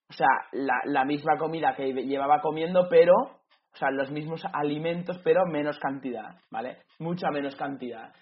o 0.08 0.12
sea, 0.12 0.28
la, 0.52 0.74
la 0.84 1.04
misma 1.04 1.36
comida 1.38 1.74
que 1.74 1.92
llevaba 1.92 2.40
comiendo, 2.40 2.88
pero, 2.88 3.14
o 3.14 3.76
sea, 3.76 3.90
los 3.90 4.10
mismos 4.10 4.42
alimentos, 4.52 5.18
pero 5.24 5.46
menos 5.46 5.78
cantidad, 5.78 6.36
¿vale? 6.50 6.78
Mucha 6.98 7.30
menos 7.30 7.56
cantidad. 7.56 8.12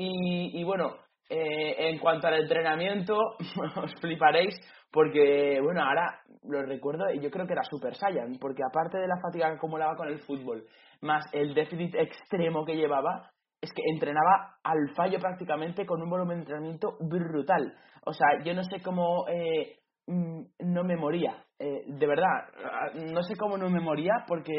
Y, 0.00 0.60
y 0.60 0.62
bueno, 0.62 0.94
eh, 1.28 1.90
en 1.90 1.98
cuanto 1.98 2.28
al 2.28 2.40
entrenamiento, 2.40 3.16
os 3.82 3.92
fliparéis 4.00 4.54
porque, 4.92 5.58
bueno, 5.60 5.82
ahora 5.82 6.20
lo 6.44 6.62
recuerdo 6.62 7.12
y 7.12 7.20
yo 7.20 7.30
creo 7.30 7.46
que 7.46 7.54
era 7.54 7.64
Super 7.64 7.96
Saiyan, 7.96 8.38
porque 8.40 8.62
aparte 8.62 8.96
de 8.96 9.08
la 9.08 9.20
fatiga 9.20 9.48
que 9.48 9.56
acumulaba 9.56 9.96
con 9.96 10.06
el 10.06 10.20
fútbol, 10.20 10.64
más 11.00 11.24
el 11.32 11.52
déficit 11.52 11.96
extremo 11.96 12.64
que 12.64 12.76
llevaba, 12.76 13.28
es 13.60 13.72
que 13.72 13.82
entrenaba 13.92 14.54
al 14.62 14.94
fallo 14.94 15.18
prácticamente 15.18 15.84
con 15.84 16.00
un 16.00 16.08
volumen 16.08 16.36
de 16.36 16.42
entrenamiento 16.42 16.96
brutal. 17.00 17.74
O 18.06 18.12
sea, 18.12 18.42
yo 18.44 18.54
no 18.54 18.62
sé 18.62 18.80
cómo 18.80 19.26
eh, 19.28 19.78
no 20.08 20.84
me 20.84 20.96
moría. 20.96 21.44
Eh, 21.58 21.82
de 21.86 22.06
verdad, 22.06 22.48
no 22.94 23.22
sé 23.22 23.34
cómo 23.36 23.58
no 23.58 23.68
me 23.68 23.80
moría 23.80 24.12
porque, 24.26 24.52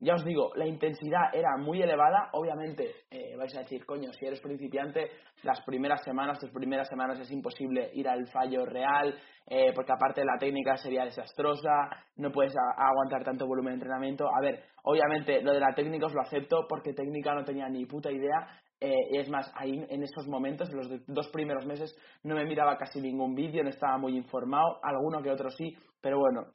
ya 0.00 0.14
os 0.14 0.24
digo, 0.24 0.52
la 0.54 0.66
intensidad 0.66 1.34
era 1.34 1.56
muy 1.58 1.82
elevada. 1.82 2.30
Obviamente, 2.32 2.90
eh, 3.10 3.36
vais 3.36 3.54
a 3.56 3.60
decir, 3.60 3.84
coño, 3.84 4.12
si 4.12 4.26
eres 4.26 4.40
principiante, 4.40 5.10
las 5.42 5.60
primeras 5.62 6.02
semanas, 6.04 6.38
tus 6.38 6.50
primeras 6.50 6.88
semanas 6.88 7.20
es 7.20 7.30
imposible 7.30 7.90
ir 7.92 8.08
al 8.08 8.26
fallo 8.28 8.64
real, 8.64 9.14
porque 9.74 9.92
aparte 9.92 10.24
la 10.24 10.38
técnica 10.38 10.74
sería 10.76 11.04
desastrosa, 11.04 11.90
no 12.16 12.32
puedes 12.32 12.54
aguantar 12.78 13.22
tanto 13.24 13.46
volumen 13.46 13.72
de 13.72 13.74
entrenamiento. 13.74 14.26
A 14.26 14.40
ver, 14.40 14.64
obviamente 14.84 15.42
lo 15.42 15.52
de 15.52 15.60
la 15.60 15.74
técnica 15.74 16.06
os 16.06 16.14
lo 16.14 16.22
acepto 16.22 16.64
porque 16.66 16.94
técnica 16.94 17.34
no 17.34 17.44
tenía 17.44 17.68
ni 17.68 17.84
puta 17.84 18.10
idea 18.10 18.48
eh, 18.84 19.20
es 19.20 19.28
más, 19.30 19.50
ahí 19.56 19.84
en 19.88 20.02
esos 20.02 20.26
momentos, 20.28 20.68
en 20.70 20.76
los 20.76 21.06
dos 21.06 21.28
primeros 21.28 21.64
meses, 21.64 21.96
no 22.22 22.34
me 22.34 22.44
miraba 22.44 22.76
casi 22.76 23.00
ningún 23.00 23.34
vídeo, 23.34 23.62
no 23.62 23.70
estaba 23.70 23.96
muy 23.96 24.16
informado, 24.16 24.78
alguno 24.82 25.22
que 25.22 25.30
otro 25.30 25.50
sí, 25.50 25.74
pero 26.00 26.18
bueno, 26.18 26.46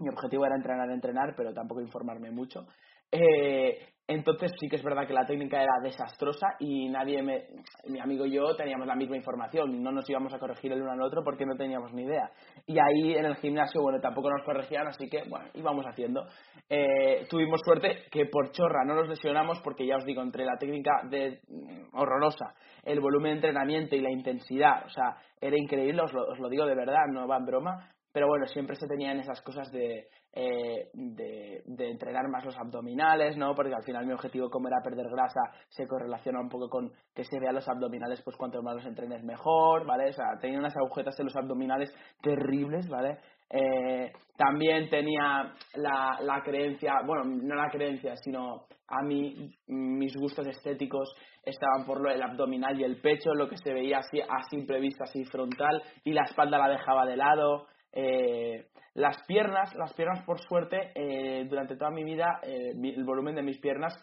mi 0.00 0.08
objetivo 0.08 0.44
era 0.44 0.56
entrenar, 0.56 0.90
entrenar, 0.90 1.34
pero 1.36 1.52
tampoco 1.52 1.80
informarme 1.80 2.30
mucho. 2.30 2.66
Eh, 3.10 3.78
entonces 4.08 4.52
sí 4.58 4.68
que 4.68 4.76
es 4.76 4.82
verdad 4.82 5.06
que 5.06 5.12
la 5.12 5.26
técnica 5.26 5.62
era 5.62 5.74
desastrosa 5.82 6.48
y 6.58 6.88
nadie 6.88 7.22
me, 7.22 7.44
mi 7.86 8.00
amigo 8.00 8.26
y 8.26 8.32
yo 8.32 8.56
teníamos 8.56 8.86
la 8.86 8.96
misma 8.96 9.16
información 9.16 9.68
no 9.82 9.92
nos 9.92 10.08
íbamos 10.08 10.32
a 10.32 10.38
corregir 10.38 10.72
el 10.72 10.82
uno 10.82 10.92
al 10.92 11.02
otro 11.02 11.22
porque 11.22 11.44
no 11.46 11.56
teníamos 11.56 11.92
ni 11.92 12.02
idea. 12.02 12.30
Y 12.66 12.78
ahí 12.78 13.14
en 13.14 13.24
el 13.24 13.36
gimnasio, 13.36 13.82
bueno, 13.82 14.00
tampoco 14.00 14.30
nos 14.30 14.44
corregían, 14.44 14.86
así 14.86 15.08
que, 15.08 15.22
bueno, 15.28 15.46
íbamos 15.54 15.84
haciendo. 15.86 16.24
Eh, 16.68 17.26
tuvimos 17.28 17.60
suerte 17.64 18.04
que 18.10 18.26
por 18.26 18.50
chorra 18.50 18.84
no 18.84 18.94
nos 18.94 19.08
lesionamos 19.08 19.60
porque 19.62 19.86
ya 19.86 19.96
os 19.96 20.04
digo, 20.04 20.22
entre 20.22 20.44
la 20.44 20.56
técnica 20.58 21.02
mm, 21.04 21.96
horrorosa, 21.96 22.54
el 22.84 23.00
volumen 23.00 23.32
de 23.32 23.48
entrenamiento 23.48 23.96
y 23.96 24.00
la 24.00 24.10
intensidad, 24.10 24.84
o 24.86 24.90
sea, 24.90 25.16
era 25.40 25.56
increíble, 25.56 26.02
os 26.02 26.12
lo, 26.12 26.26
os 26.26 26.38
lo 26.38 26.48
digo 26.48 26.66
de 26.66 26.74
verdad, 26.74 27.06
no 27.12 27.26
va 27.26 27.36
en 27.36 27.44
broma, 27.44 27.90
pero 28.18 28.26
bueno, 28.26 28.46
siempre 28.46 28.74
se 28.74 28.88
tenían 28.88 29.20
esas 29.20 29.40
cosas 29.42 29.70
de 29.70 30.08
eh, 30.32 30.90
de, 30.92 31.62
entrenar 31.88 32.28
más 32.28 32.44
los 32.44 32.58
abdominales, 32.58 33.36
¿no? 33.36 33.54
Porque 33.54 33.72
al 33.72 33.84
final 33.84 34.06
mi 34.06 34.12
objetivo 34.12 34.50
como 34.50 34.66
era 34.66 34.82
perder 34.82 35.06
grasa 35.08 35.40
se 35.68 35.86
correlaciona 35.86 36.40
un 36.40 36.48
poco 36.48 36.68
con 36.68 36.90
que 37.14 37.22
se 37.22 37.38
vean 37.38 37.54
los 37.54 37.68
abdominales, 37.68 38.20
pues 38.24 38.36
cuanto 38.36 38.60
más 38.60 38.74
los 38.74 38.86
entrenes 38.86 39.22
mejor, 39.22 39.86
¿vale? 39.86 40.08
O 40.08 40.12
sea, 40.12 40.36
tenía 40.40 40.58
unas 40.58 40.76
agujetas 40.76 41.16
en 41.20 41.26
los 41.26 41.36
abdominales 41.36 41.94
terribles, 42.20 42.88
¿vale? 42.88 43.18
Eh, 43.50 44.10
también 44.36 44.90
tenía 44.90 45.54
la, 45.76 46.18
la 46.20 46.42
creencia, 46.42 46.94
bueno, 47.06 47.22
no 47.24 47.54
la 47.54 47.70
creencia, 47.70 48.16
sino 48.16 48.66
a 48.88 49.02
mí 49.02 49.54
mis 49.68 50.16
gustos 50.16 50.48
estéticos 50.48 51.14
estaban 51.44 51.86
por 51.86 52.00
lo, 52.00 52.10
el 52.10 52.22
abdominal 52.22 52.78
y 52.80 52.84
el 52.84 53.00
pecho, 53.00 53.32
lo 53.34 53.48
que 53.48 53.56
se 53.56 53.72
veía 53.72 53.98
así 53.98 54.20
a 54.20 54.42
simple 54.50 54.80
vista, 54.80 55.04
así 55.04 55.24
frontal, 55.24 55.82
y 56.04 56.12
la 56.12 56.22
espalda 56.24 56.58
la 56.58 56.68
dejaba 56.68 57.06
de 57.06 57.16
lado. 57.16 57.66
Eh, 57.92 58.68
las 58.94 59.22
piernas, 59.26 59.74
las 59.74 59.92
piernas 59.94 60.24
por 60.24 60.40
suerte, 60.40 60.92
eh, 60.94 61.44
durante 61.48 61.76
toda 61.76 61.90
mi 61.90 62.04
vida, 62.04 62.40
eh, 62.42 62.72
el 62.72 63.04
volumen 63.04 63.34
de 63.34 63.42
mis 63.42 63.58
piernas, 63.58 63.94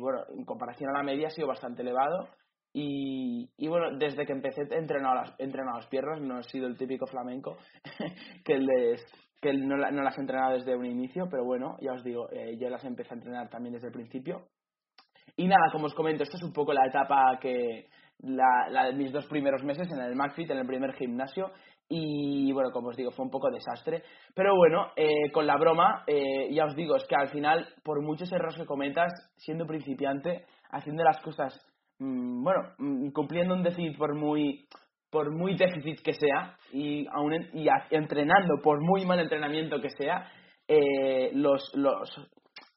bueno, 0.00 0.20
en 0.34 0.44
comparación 0.46 0.90
a 0.90 0.98
la 0.98 1.04
media 1.04 1.26
ha 1.26 1.30
sido 1.30 1.46
bastante 1.46 1.82
elevado. 1.82 2.28
Y, 2.72 3.48
bueno, 3.68 3.96
desde 3.98 4.24
que 4.24 4.32
empecé 4.32 4.62
he 4.62 4.78
entrenado 4.78 5.16
las, 5.16 5.34
he 5.38 5.44
entrenado 5.44 5.78
las 5.78 5.88
piernas, 5.88 6.20
no 6.20 6.38
he 6.38 6.42
sido 6.44 6.66
el 6.66 6.76
típico 6.76 7.06
flamenco 7.06 7.56
que, 8.44 8.58
les, 8.58 9.04
que 9.40 9.52
no, 9.52 9.76
no, 9.76 10.02
las 10.02 10.16
he 10.16 10.20
entrenado 10.20 10.54
desde 10.54 10.76
un 10.76 10.86
inicio, 10.86 11.26
pero 11.30 11.44
bueno, 11.44 11.76
ya 11.80 11.92
os 11.92 12.04
digo, 12.04 12.28
yo 12.58 12.70
las 12.70 12.84
empecé 12.84 13.12
a 13.12 13.18
entrenar 13.18 13.48
también 13.50 13.74
desde 13.74 13.88
el 13.88 13.92
principio. 13.92 14.48
Y 15.36 15.46
nada, 15.46 15.70
como 15.70 15.86
os 15.86 15.94
comento, 15.94 16.22
esta 16.22 16.36
es 16.36 16.42
un 16.42 16.52
poco 16.52 16.72
la 16.72 16.86
etapa 16.86 17.38
que, 17.40 17.88
la, 18.20 18.68
la, 18.70 18.92
mis 18.92 19.12
dos 19.12 19.26
primeros 19.26 19.62
meses 19.62 19.88
en 19.90 20.00
el 20.00 20.16
McFit, 20.16 20.50
en 20.50 20.58
el 20.58 20.66
primer 20.66 20.92
gimnasio, 20.94 21.52
y 21.88 22.52
bueno, 22.52 22.70
como 22.70 22.88
os 22.88 22.96
digo, 22.96 23.10
fue 23.10 23.24
un 23.24 23.30
poco 23.30 23.50
desastre. 23.50 24.02
Pero 24.34 24.54
bueno, 24.56 24.88
eh, 24.96 25.30
con 25.32 25.46
la 25.46 25.56
broma, 25.56 26.04
eh, 26.06 26.52
ya 26.52 26.66
os 26.66 26.76
digo, 26.76 26.96
es 26.96 27.04
que 27.06 27.16
al 27.16 27.28
final, 27.28 27.66
por 27.82 28.02
muchos 28.02 28.30
errores 28.30 28.56
que 28.56 28.66
cometas, 28.66 29.12
siendo 29.36 29.66
principiante, 29.66 30.44
haciendo 30.70 31.02
las 31.02 31.20
cosas, 31.22 31.54
mmm, 31.98 32.42
bueno, 32.42 32.74
mm, 32.78 33.10
cumpliendo 33.10 33.54
un 33.54 33.62
déficit 33.62 33.96
por 33.96 34.14
muy 34.14 34.66
por 35.10 35.34
muy 35.34 35.56
déficit 35.56 36.02
que 36.02 36.12
sea 36.12 36.58
y, 36.70 37.06
aún 37.10 37.32
y 37.54 37.66
entrenando 37.90 38.60
por 38.62 38.82
muy 38.82 39.06
mal 39.06 39.18
entrenamiento 39.20 39.80
que 39.80 39.88
sea, 39.88 40.30
eh, 40.66 41.30
los, 41.32 41.72
los 41.74 42.10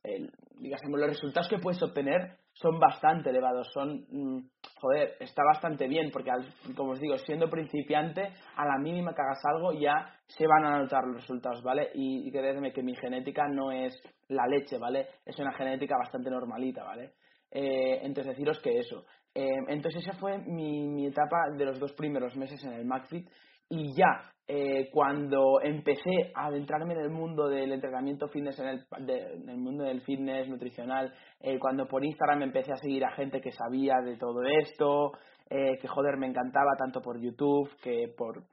los 0.04 1.08
resultados 1.08 1.50
que 1.50 1.60
puedes 1.60 1.84
obtener 1.84 2.38
son 2.54 2.80
bastante 2.80 3.30
elevados, 3.30 3.72
son, 3.74 4.06
mm, 4.10 4.50
joder, 4.80 5.16
está 5.20 5.44
bastante 5.44 5.88
bien, 5.88 6.12
porque 6.12 6.32
como 6.76 6.92
os 6.92 7.00
digo, 7.00 7.18
siendo 7.18 7.50
principiante, 7.50 8.34
a 8.56 8.66
la 8.66 8.78
mínima 8.78 9.14
que 9.14 9.22
hagas 9.22 9.44
algo 9.46 9.74
ya 9.74 10.14
se 10.28 10.46
van 10.48 10.66
a 10.66 10.80
notar 10.80 11.06
los 11.06 11.22
resultados, 11.22 11.64
¿vale? 11.64 11.90
Y, 11.96 12.28
y 12.28 12.32
creedme 12.32 12.72
que 12.72 12.84
mi 12.84 12.96
genética 12.96 13.48
no 13.48 13.72
es 13.72 13.94
la 14.28 14.48
leche, 14.48 14.78
¿vale? 14.78 15.08
Es 15.26 15.38
una 15.40 15.54
genética 15.54 15.96
bastante 15.98 16.30
normalita, 16.30 16.84
¿vale? 16.84 17.14
Eh, 17.52 18.00
entonces 18.04 18.34
deciros 18.38 18.60
que 18.62 18.80
eso. 18.80 19.06
Eh, 19.34 19.48
entonces 19.68 20.04
esa 20.04 20.18
fue 20.18 20.38
mi, 20.40 20.88
mi 20.88 21.08
etapa 21.08 21.38
de 21.58 21.66
los 21.66 21.80
dos 21.80 21.94
primeros 21.94 22.36
meses 22.36 22.64
en 22.64 22.74
el 22.74 22.86
McFit 22.86 23.30
y 23.72 23.96
ya 23.96 24.30
eh, 24.48 24.90
cuando 24.92 25.62
empecé 25.62 26.32
a 26.36 26.48
adentrarme 26.48 26.94
en 26.94 27.00
el 27.00 27.10
mundo 27.10 27.48
del 27.48 27.72
entrenamiento 27.72 28.28
fitness, 28.28 28.60
en 28.60 28.68
el, 28.68 28.86
en 29.08 29.50
el 29.50 29.58
mundo 29.58 29.86
del 29.86 30.02
fitness 30.02 30.50
nutricional, 30.50 31.14
eh, 31.40 31.58
cuando 31.58 31.88
por 31.88 32.04
Instagram 32.04 32.42
empecé 32.44 32.74
a 32.74 32.78
seguir 32.78 33.06
a 33.06 33.14
gente 33.14 33.40
que 33.40 33.54
sabía 33.54 33.96
de 34.04 34.18
todo 34.18 34.42
esto, 34.62 35.14
eh, 35.50 35.78
que 35.82 35.88
joder 35.88 36.18
me 36.18 36.28
encantaba 36.28 36.72
tanto 36.78 37.02
por 37.02 37.18
YouTube 37.22 37.70
que 37.82 38.14
por, 38.18 38.44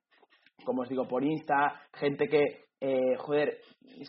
como 0.64 0.82
os 0.82 0.88
digo, 0.88 1.08
por 1.08 1.24
Insta, 1.24 1.80
gente 1.94 2.28
que 2.28 2.67
eh, 2.80 3.16
joder, 3.18 3.58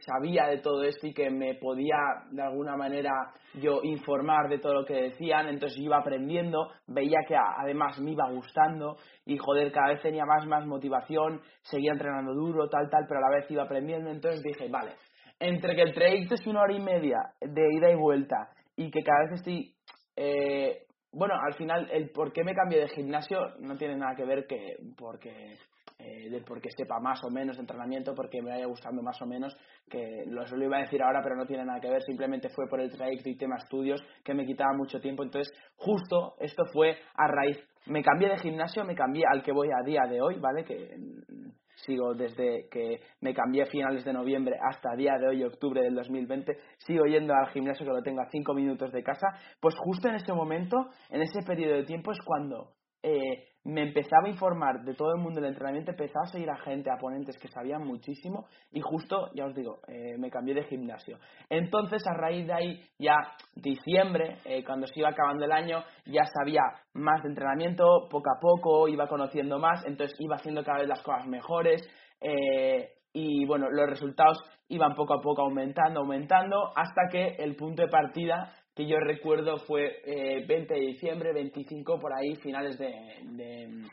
sabía 0.05 0.47
de 0.47 0.59
todo 0.59 0.83
esto 0.83 1.07
y 1.07 1.13
que 1.13 1.29
me 1.29 1.55
podía 1.55 1.97
de 2.31 2.41
alguna 2.41 2.75
manera 2.75 3.11
yo 3.55 3.81
informar 3.83 4.47
de 4.47 4.59
todo 4.59 4.73
lo 4.73 4.85
que 4.85 4.93
decían, 4.93 5.47
entonces 5.47 5.79
iba 5.79 5.97
aprendiendo, 5.97 6.69
veía 6.87 7.19
que 7.27 7.35
además 7.35 7.99
me 7.99 8.11
iba 8.11 8.29
gustando 8.29 8.97
y 9.25 9.37
joder, 9.37 9.71
cada 9.71 9.93
vez 9.93 10.01
tenía 10.01 10.25
más, 10.25 10.45
más 10.45 10.65
motivación, 10.65 11.41
seguía 11.61 11.93
entrenando 11.93 12.33
duro, 12.33 12.69
tal, 12.69 12.89
tal, 12.89 13.05
pero 13.07 13.19
a 13.19 13.29
la 13.29 13.37
vez 13.37 13.49
iba 13.49 13.63
aprendiendo, 13.63 14.09
entonces 14.09 14.43
dije, 14.43 14.67
vale, 14.69 14.93
entre 15.39 15.75
que 15.75 15.81
el 15.81 15.93
trayecto 15.93 16.35
es 16.35 16.45
una 16.45 16.61
hora 16.61 16.73
y 16.73 16.81
media 16.81 17.17
de 17.41 17.61
ida 17.73 17.89
y 17.89 17.95
vuelta 17.95 18.49
y 18.75 18.91
que 18.91 19.01
cada 19.01 19.23
vez 19.23 19.39
estoy... 19.39 19.73
Eh, 20.15 20.83
bueno, 21.11 21.33
al 21.41 21.55
final 21.55 21.89
el 21.91 22.11
por 22.11 22.31
qué 22.31 22.43
me 22.43 22.53
cambié 22.53 22.81
de 22.81 22.89
gimnasio 22.89 23.39
no 23.59 23.75
tiene 23.77 23.95
nada 23.95 24.15
que 24.15 24.25
ver 24.25 24.45
que 24.45 24.75
porque 24.95 25.57
eh, 25.99 26.29
de 26.29 26.41
porque 26.41 26.69
sepa 26.71 26.99
más 27.01 27.21
o 27.25 27.29
menos 27.29 27.59
entrenamiento, 27.59 28.15
porque 28.15 28.41
me 28.41 28.51
vaya 28.51 28.65
gustando 28.65 29.01
más 29.01 29.21
o 29.21 29.25
menos, 29.25 29.55
que 29.89 30.23
lo, 30.27 30.45
lo 30.45 30.63
iba 30.63 30.77
a 30.77 30.81
decir 30.81 31.03
ahora, 31.03 31.19
pero 31.21 31.35
no 31.35 31.45
tiene 31.45 31.65
nada 31.65 31.81
que 31.81 31.89
ver, 31.89 32.01
simplemente 32.03 32.47
fue 32.49 32.67
por 32.69 32.79
el 32.79 32.89
trayecto 32.89 33.29
y 33.29 33.35
tema 33.35 33.57
estudios 33.57 34.01
que 34.23 34.33
me 34.33 34.45
quitaba 34.45 34.73
mucho 34.77 35.01
tiempo. 35.01 35.23
Entonces, 35.23 35.53
justo 35.75 36.35
esto 36.39 36.63
fue 36.71 36.97
a 37.15 37.27
raíz. 37.27 37.57
Me 37.87 38.01
cambié 38.01 38.29
de 38.29 38.37
gimnasio, 38.37 38.85
me 38.85 38.95
cambié 38.95 39.23
al 39.29 39.43
que 39.43 39.51
voy 39.51 39.67
a 39.67 39.85
día 39.85 40.03
de 40.09 40.21
hoy, 40.21 40.39
¿vale? 40.39 40.63
Que 40.63 40.95
mm, 40.97 41.49
sigo 41.75 42.13
desde 42.13 42.67
que 42.69 43.01
me 43.21 43.33
cambié 43.33 43.63
a 43.63 43.65
finales 43.65 44.05
de 44.05 44.13
noviembre 44.13 44.55
hasta 44.69 44.95
día 44.95 45.17
de 45.19 45.27
hoy, 45.27 45.43
octubre 45.43 45.81
del 45.81 45.95
2020, 45.95 46.57
sigo 46.77 47.05
yendo 47.05 47.33
al 47.33 47.49
gimnasio 47.49 47.85
que 47.85 47.91
lo 47.91 48.01
tengo 48.01 48.21
a 48.21 48.29
cinco 48.29 48.53
minutos 48.53 48.91
de 48.91 49.03
casa, 49.03 49.27
pues 49.59 49.75
justo 49.77 50.07
en 50.07 50.15
ese 50.15 50.33
momento, 50.33 50.77
en 51.09 51.21
ese 51.21 51.41
periodo 51.45 51.75
de 51.75 51.83
tiempo 51.83 52.11
es 52.11 52.19
cuando 52.23 52.73
eh, 53.03 53.45
me 53.65 53.83
empezaba 53.83 54.25
a 54.25 54.29
informar 54.29 54.83
de 54.83 54.93
todo 54.93 55.11
el 55.13 55.21
mundo 55.21 55.39
del 55.39 55.49
entrenamiento, 55.49 55.91
empezaba 55.91 56.25
a 56.25 56.31
seguir 56.31 56.49
a 56.49 56.57
gente, 56.57 56.89
a 56.89 56.97
ponentes 56.97 57.37
que 57.37 57.49
sabían 57.49 57.85
muchísimo 57.85 58.47
y 58.71 58.81
justo, 58.81 59.29
ya 59.35 59.45
os 59.45 59.53
digo, 59.53 59.79
eh, 59.87 60.17
me 60.17 60.31
cambié 60.31 60.55
de 60.55 60.63
gimnasio. 60.63 61.19
Entonces, 61.49 62.01
a 62.07 62.13
raíz 62.13 62.47
de 62.47 62.53
ahí, 62.53 62.83
ya 62.97 63.15
diciembre, 63.55 64.37
eh, 64.45 64.63
cuando 64.63 64.87
se 64.87 64.99
iba 64.99 65.09
acabando 65.09 65.45
el 65.45 65.51
año, 65.51 65.83
ya 66.05 66.23
sabía 66.25 66.61
más 66.93 67.21
de 67.21 67.29
entrenamiento, 67.29 68.07
poco 68.09 68.29
a 68.31 68.39
poco, 68.39 68.87
iba 68.87 69.07
conociendo 69.07 69.59
más, 69.59 69.85
entonces 69.85 70.17
iba 70.19 70.35
haciendo 70.35 70.63
cada 70.63 70.79
vez 70.79 70.87
las 70.87 71.03
cosas 71.03 71.27
mejores 71.27 71.81
y 73.13 73.45
bueno, 73.45 73.69
los 73.71 73.89
resultados 73.89 74.37
iban 74.67 74.93
poco 74.95 75.15
a 75.15 75.21
poco 75.21 75.41
aumentando, 75.41 76.01
aumentando, 76.01 76.71
hasta 76.75 77.03
que 77.11 77.35
el 77.39 77.55
punto 77.55 77.81
de 77.81 77.87
partida 77.87 78.53
que 78.79 78.87
yo 78.87 78.97
recuerdo 78.97 79.57
fue 79.57 79.99
eh, 80.05 80.45
20 80.47 80.73
de 80.73 80.79
diciembre, 80.79 81.33
25 81.33 81.99
por 81.99 82.13
ahí, 82.13 82.37
finales 82.37 82.77
de, 82.77 83.83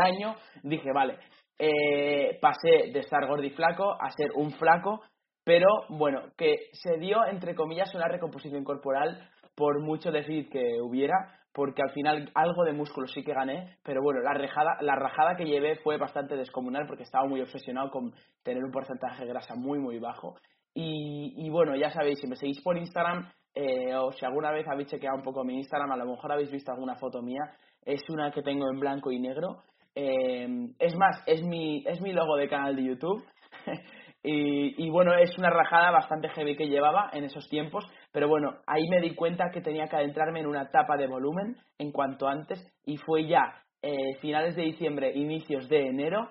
año, 0.00 0.36
dije, 0.62 0.92
vale, 0.94 1.18
eh, 1.58 2.38
pasé 2.40 2.92
de 2.92 3.00
estar 3.00 3.26
gordo 3.26 3.42
y 3.42 3.50
flaco 3.50 3.96
a 4.00 4.08
ser 4.12 4.30
un 4.36 4.52
flaco, 4.52 5.02
pero 5.42 5.66
bueno, 5.88 6.22
que 6.38 6.68
se 6.72 6.98
dio, 6.98 7.26
entre 7.26 7.56
comillas, 7.56 7.92
una 7.96 8.06
recomposición 8.06 8.62
corporal 8.62 9.28
por 9.56 9.82
mucho 9.82 10.12
decir 10.12 10.48
que 10.50 10.80
hubiera, 10.80 11.16
porque 11.52 11.82
al 11.82 11.92
final 11.92 12.30
algo 12.36 12.62
de 12.62 12.74
músculo 12.74 13.08
sí 13.08 13.24
que 13.24 13.34
gané, 13.34 13.76
pero 13.82 14.02
bueno, 14.02 14.20
la, 14.20 14.34
rajada, 14.34 14.76
la 14.82 14.94
rajada 14.94 15.34
que 15.34 15.46
llevé 15.46 15.80
fue 15.82 15.96
bastante 15.96 16.36
descomunal 16.36 16.86
porque 16.86 17.02
estaba 17.02 17.26
muy 17.26 17.40
obsesionado 17.40 17.90
con 17.90 18.14
tener 18.44 18.62
un 18.62 18.70
porcentaje 18.70 19.24
de 19.24 19.30
grasa 19.30 19.56
muy, 19.56 19.80
muy 19.80 19.98
bajo. 19.98 20.36
Y 20.78 21.48
bueno, 21.48 21.74
ya 21.74 21.90
sabéis, 21.90 22.20
si 22.20 22.26
me 22.28 22.36
seguís 22.36 22.62
por 22.62 22.76
Instagram, 22.76 23.32
eh, 23.58 23.94
o 23.96 24.12
si 24.12 24.22
alguna 24.26 24.50
vez 24.50 24.68
habéis 24.68 24.90
chequeado 24.90 25.16
un 25.16 25.22
poco 25.22 25.42
mi 25.42 25.54
Instagram, 25.54 25.90
a 25.90 25.96
lo 25.96 26.04
mejor 26.04 26.30
habéis 26.30 26.50
visto 26.50 26.70
alguna 26.70 26.94
foto 26.96 27.22
mía, 27.22 27.40
es 27.86 28.02
una 28.10 28.30
que 28.30 28.42
tengo 28.42 28.68
en 28.70 28.78
blanco 28.78 29.10
y 29.10 29.18
negro. 29.18 29.62
Eh, 29.94 30.46
es 30.78 30.94
más, 30.94 31.22
es 31.26 31.42
mi, 31.42 31.82
es 31.86 31.98
mi 32.02 32.12
logo 32.12 32.36
de 32.36 32.50
canal 32.50 32.76
de 32.76 32.84
YouTube. 32.84 33.24
y, 34.22 34.90
bueno, 34.90 35.14
es 35.14 35.38
una 35.38 35.48
rajada 35.48 35.90
bastante 35.90 36.28
heavy 36.28 36.54
que 36.54 36.68
llevaba 36.68 37.08
en 37.14 37.24
esos 37.24 37.48
tiempos, 37.48 37.86
pero 38.12 38.28
bueno, 38.28 38.58
ahí 38.66 38.86
me 38.90 39.00
di 39.00 39.14
cuenta 39.14 39.50
que 39.50 39.62
tenía 39.62 39.86
que 39.86 39.96
adentrarme 39.96 40.40
en 40.40 40.48
una 40.48 40.64
etapa 40.64 40.98
de 40.98 41.06
volumen 41.06 41.56
en 41.78 41.92
cuanto 41.92 42.28
antes 42.28 42.60
y 42.84 42.98
fue 42.98 43.26
ya 43.26 43.62
eh, 43.80 44.16
finales 44.20 44.54
de 44.54 44.64
diciembre, 44.64 45.12
inicios 45.14 45.66
de 45.70 45.86
enero, 45.86 46.28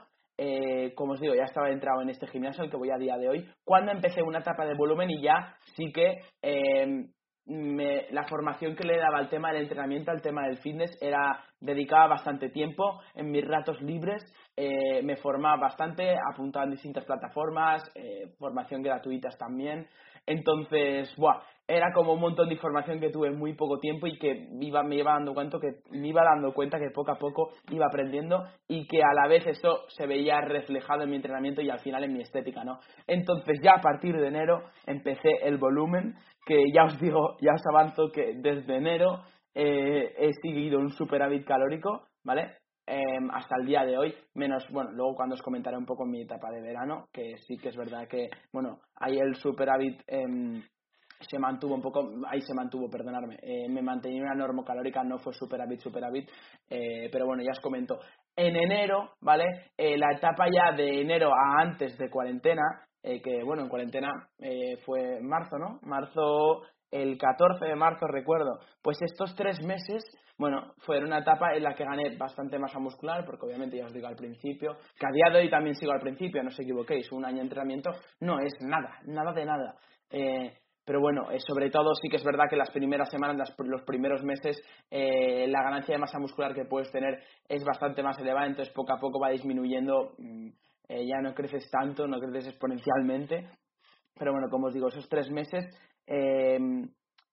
como 0.96 1.14
os 1.14 1.22
digo, 1.22 1.34
ya 1.34 1.46
estaba 1.46 1.70
entrado 1.70 2.02
en 2.02 2.10
este 2.10 2.28
gimnasio 2.28 2.62
al 2.62 2.70
que 2.70 2.76
voy 2.76 2.92
a 2.92 2.98
día 2.98 3.18
de 3.18 3.30
hoy, 3.30 3.50
cuando 3.64 3.94
empecé 3.94 4.22
una 4.22 4.40
etapa 4.40 4.66
de 4.66 4.76
volumen 4.76 5.10
y 5.10 5.22
ya 5.22 5.56
sí 5.78 5.94
que 5.94 6.18
me, 7.46 8.08
la 8.12 8.24
formación 8.28 8.76
que 8.76 8.84
le 8.84 8.98
daba 8.98 9.20
al 9.20 9.30
tema 9.30 9.52
del 9.52 9.64
entrenamiento, 9.64 10.12
al 10.12 10.22
tema 10.22 10.48
del 10.48 10.58
fitness, 10.58 10.98
era 11.02 11.44
dedicaba 11.60 12.08
bastante 12.08 12.50
tiempo 12.50 13.02
en 13.14 13.32
mis 13.32 13.46
ratos 13.46 13.82
libres, 13.82 14.24
eh, 14.56 15.02
me 15.04 15.18
formaba 15.18 15.58
bastante, 15.58 16.16
apuntaba 16.34 16.66
en 16.66 16.72
distintas 16.72 17.06
plataformas, 17.06 17.84
eh, 17.96 18.34
formación 18.40 18.82
gratuitas 18.82 19.38
también. 19.38 19.88
Entonces, 20.26 21.14
buah, 21.18 21.42
era 21.68 21.92
como 21.94 22.14
un 22.14 22.20
montón 22.20 22.48
de 22.48 22.56
información 22.56 23.00
que 23.00 23.10
tuve 23.10 23.30
en 23.30 23.38
muy 23.38 23.54
poco 23.54 23.80
tiempo 23.80 24.06
y 24.08 24.18
que 24.18 24.48
iba, 24.62 24.84
me 24.84 24.98
iba 24.98 25.14
dando 25.14 25.34
cuenta 25.34 25.58
que 25.60 25.80
me 25.98 26.08
iba 26.08 26.24
dando 26.24 26.54
cuenta 26.54 26.78
que 26.78 26.92
poco 26.92 27.12
a 27.12 27.18
poco 27.18 27.50
iba 27.72 27.88
aprendiendo 27.88 28.46
y 28.68 28.88
que 28.88 29.02
a 29.02 29.14
la 29.14 29.28
vez 29.28 29.48
esto 29.48 29.86
se 29.90 30.06
veía 30.06 30.42
reflejado 30.42 31.04
en 31.04 31.10
mi 31.10 31.16
entrenamiento 31.16 31.62
y 31.62 31.70
al 31.70 31.80
final 31.80 32.04
en 32.04 32.14
mi 32.14 32.22
estética, 32.22 32.64
¿no? 32.64 32.80
Entonces 33.08 33.60
ya 33.64 33.74
a 33.78 33.82
partir 33.82 34.16
de 34.16 34.28
enero 34.28 34.64
empecé 34.86 35.30
el 35.42 35.58
volumen, 35.58 36.16
que 36.46 36.64
ya 36.74 36.86
os 36.86 37.00
digo, 37.00 37.36
ya 37.42 37.54
os 37.54 37.64
avanzo 37.68 38.12
que 38.12 38.34
desde 38.36 38.76
enero 38.76 39.24
eh, 39.56 40.14
he 40.18 40.32
seguido 40.44 40.80
un 40.80 40.92
superávit 40.92 41.46
calórico, 41.46 42.08
¿vale? 42.24 42.58
Em, 42.88 43.32
hasta 43.32 43.56
el 43.60 43.66
día 43.66 43.84
de 43.84 43.98
hoy, 43.98 44.14
menos, 44.36 44.64
bueno, 44.70 44.92
luego 44.92 45.16
cuando 45.16 45.34
os 45.34 45.42
comentaré 45.42 45.76
un 45.76 45.88
poco 45.88 46.06
mi 46.06 46.22
etapa 46.22 46.52
de 46.52 46.62
verano, 46.62 47.08
que 47.12 47.36
sí 47.48 47.58
que 47.58 47.70
es 47.70 47.76
verdad 47.76 48.08
que, 48.08 48.30
bueno, 48.54 48.80
ahí 48.98 49.18
el 49.18 49.34
superávit 49.36 50.02
eh, 50.08 50.62
se 51.20 51.40
mantuvo 51.40 51.76
un 51.76 51.82
poco, 51.82 52.10
ahí 52.30 52.42
se 52.42 52.54
mantuvo, 52.54 52.90
perdonarme, 52.90 53.38
eh, 53.42 53.68
me 53.70 53.82
mantenía 53.82 54.22
una 54.22 54.36
norma 54.36 54.64
calórica, 54.64 55.04
no 55.04 55.18
fue 55.18 55.34
superávit, 55.34 55.80
superávit, 55.80 56.30
eh, 56.70 57.10
pero 57.12 57.26
bueno, 57.26 57.44
ya 57.44 57.52
os 57.52 57.60
comento. 57.60 58.00
En 58.36 58.56
enero, 58.56 59.12
¿vale? 59.22 59.72
Eh, 59.78 59.98
la 59.98 60.12
etapa 60.16 60.46
ya 60.52 60.76
de 60.76 61.02
enero 61.02 61.32
a 61.34 61.62
antes 61.62 61.98
de 61.98 62.10
cuarentena, 62.10 62.64
eh, 63.02 63.22
que 63.22 63.44
bueno, 63.44 63.64
en 63.64 63.70
cuarentena 63.70 64.10
fue 64.86 65.20
marzo, 65.22 65.58
¿no? 65.58 65.80
Marzo, 65.84 66.64
el 66.92 67.18
14 67.18 67.66
de 67.66 67.76
marzo 67.76 68.08
recuerdo, 68.08 68.60
pues 68.82 68.98
estos 69.02 69.36
tres 69.36 69.62
meses 69.64 70.04
bueno, 70.38 70.74
fue 70.80 71.00
una 71.00 71.20
etapa 71.20 71.54
en 71.54 71.64
la 71.64 71.74
que 71.74 71.86
gané 71.86 72.18
bastante 72.18 72.60
masa 72.60 72.78
muscular, 72.78 73.24
porque 73.26 73.46
obviamente 73.46 73.78
ya 73.78 73.86
os 73.86 73.94
digo 73.94 74.08
al 74.08 74.18
principio, 74.18 74.76
que 75.00 75.08
a 75.08 75.12
día 75.12 75.32
de 75.32 75.44
hoy 75.46 75.50
también 75.50 75.76
sigo 75.76 75.94
al 75.94 76.02
principio, 76.02 76.44
no 76.44 76.50
os 76.50 76.60
equivoquéis, 76.60 77.10
un 77.14 77.24
año 77.24 77.38
de 77.38 77.44
entrenamiento 77.44 77.92
no 78.20 78.40
es 78.40 78.54
nada, 78.60 79.00
nada 79.06 79.32
de 79.32 79.46
nada. 79.46 79.76
Eh, 80.10 80.54
pero 80.86 81.02
bueno, 81.02 81.32
eh, 81.32 81.40
sobre 81.40 81.72
todo 81.72 81.96
sí 81.96 82.10
que 82.10 82.18
es 82.18 82.24
verdad 82.24 82.46
que 82.48 82.56
las 82.56 82.70
primeras 82.70 83.10
semanas, 83.10 83.54
los 83.58 83.82
primeros 83.82 84.24
meses, 84.24 84.62
eh, 84.92 85.48
la 85.48 85.64
ganancia 85.64 85.96
de 85.96 86.00
masa 86.00 86.20
muscular 86.20 86.54
que 86.54 86.66
puedes 86.66 86.92
tener 86.92 87.24
es 87.50 87.64
bastante 87.64 88.04
más 88.04 88.20
elevada, 88.20 88.46
entonces 88.46 88.74
poco 88.74 88.94
a 88.94 89.00
poco 89.00 89.20
va 89.20 89.32
disminuyendo, 89.32 90.14
mm, 90.20 90.48
eh, 90.90 91.08
ya 91.08 91.22
no 91.22 91.34
creces 91.34 91.68
tanto, 91.72 92.08
no 92.08 92.20
creces 92.20 92.50
exponencialmente. 92.50 93.50
Pero 94.18 94.32
bueno, 94.32 94.48
como 94.50 94.68
os 94.68 94.74
digo, 94.74 94.88
esos 94.88 95.10
tres 95.10 95.30
meses 95.32 95.66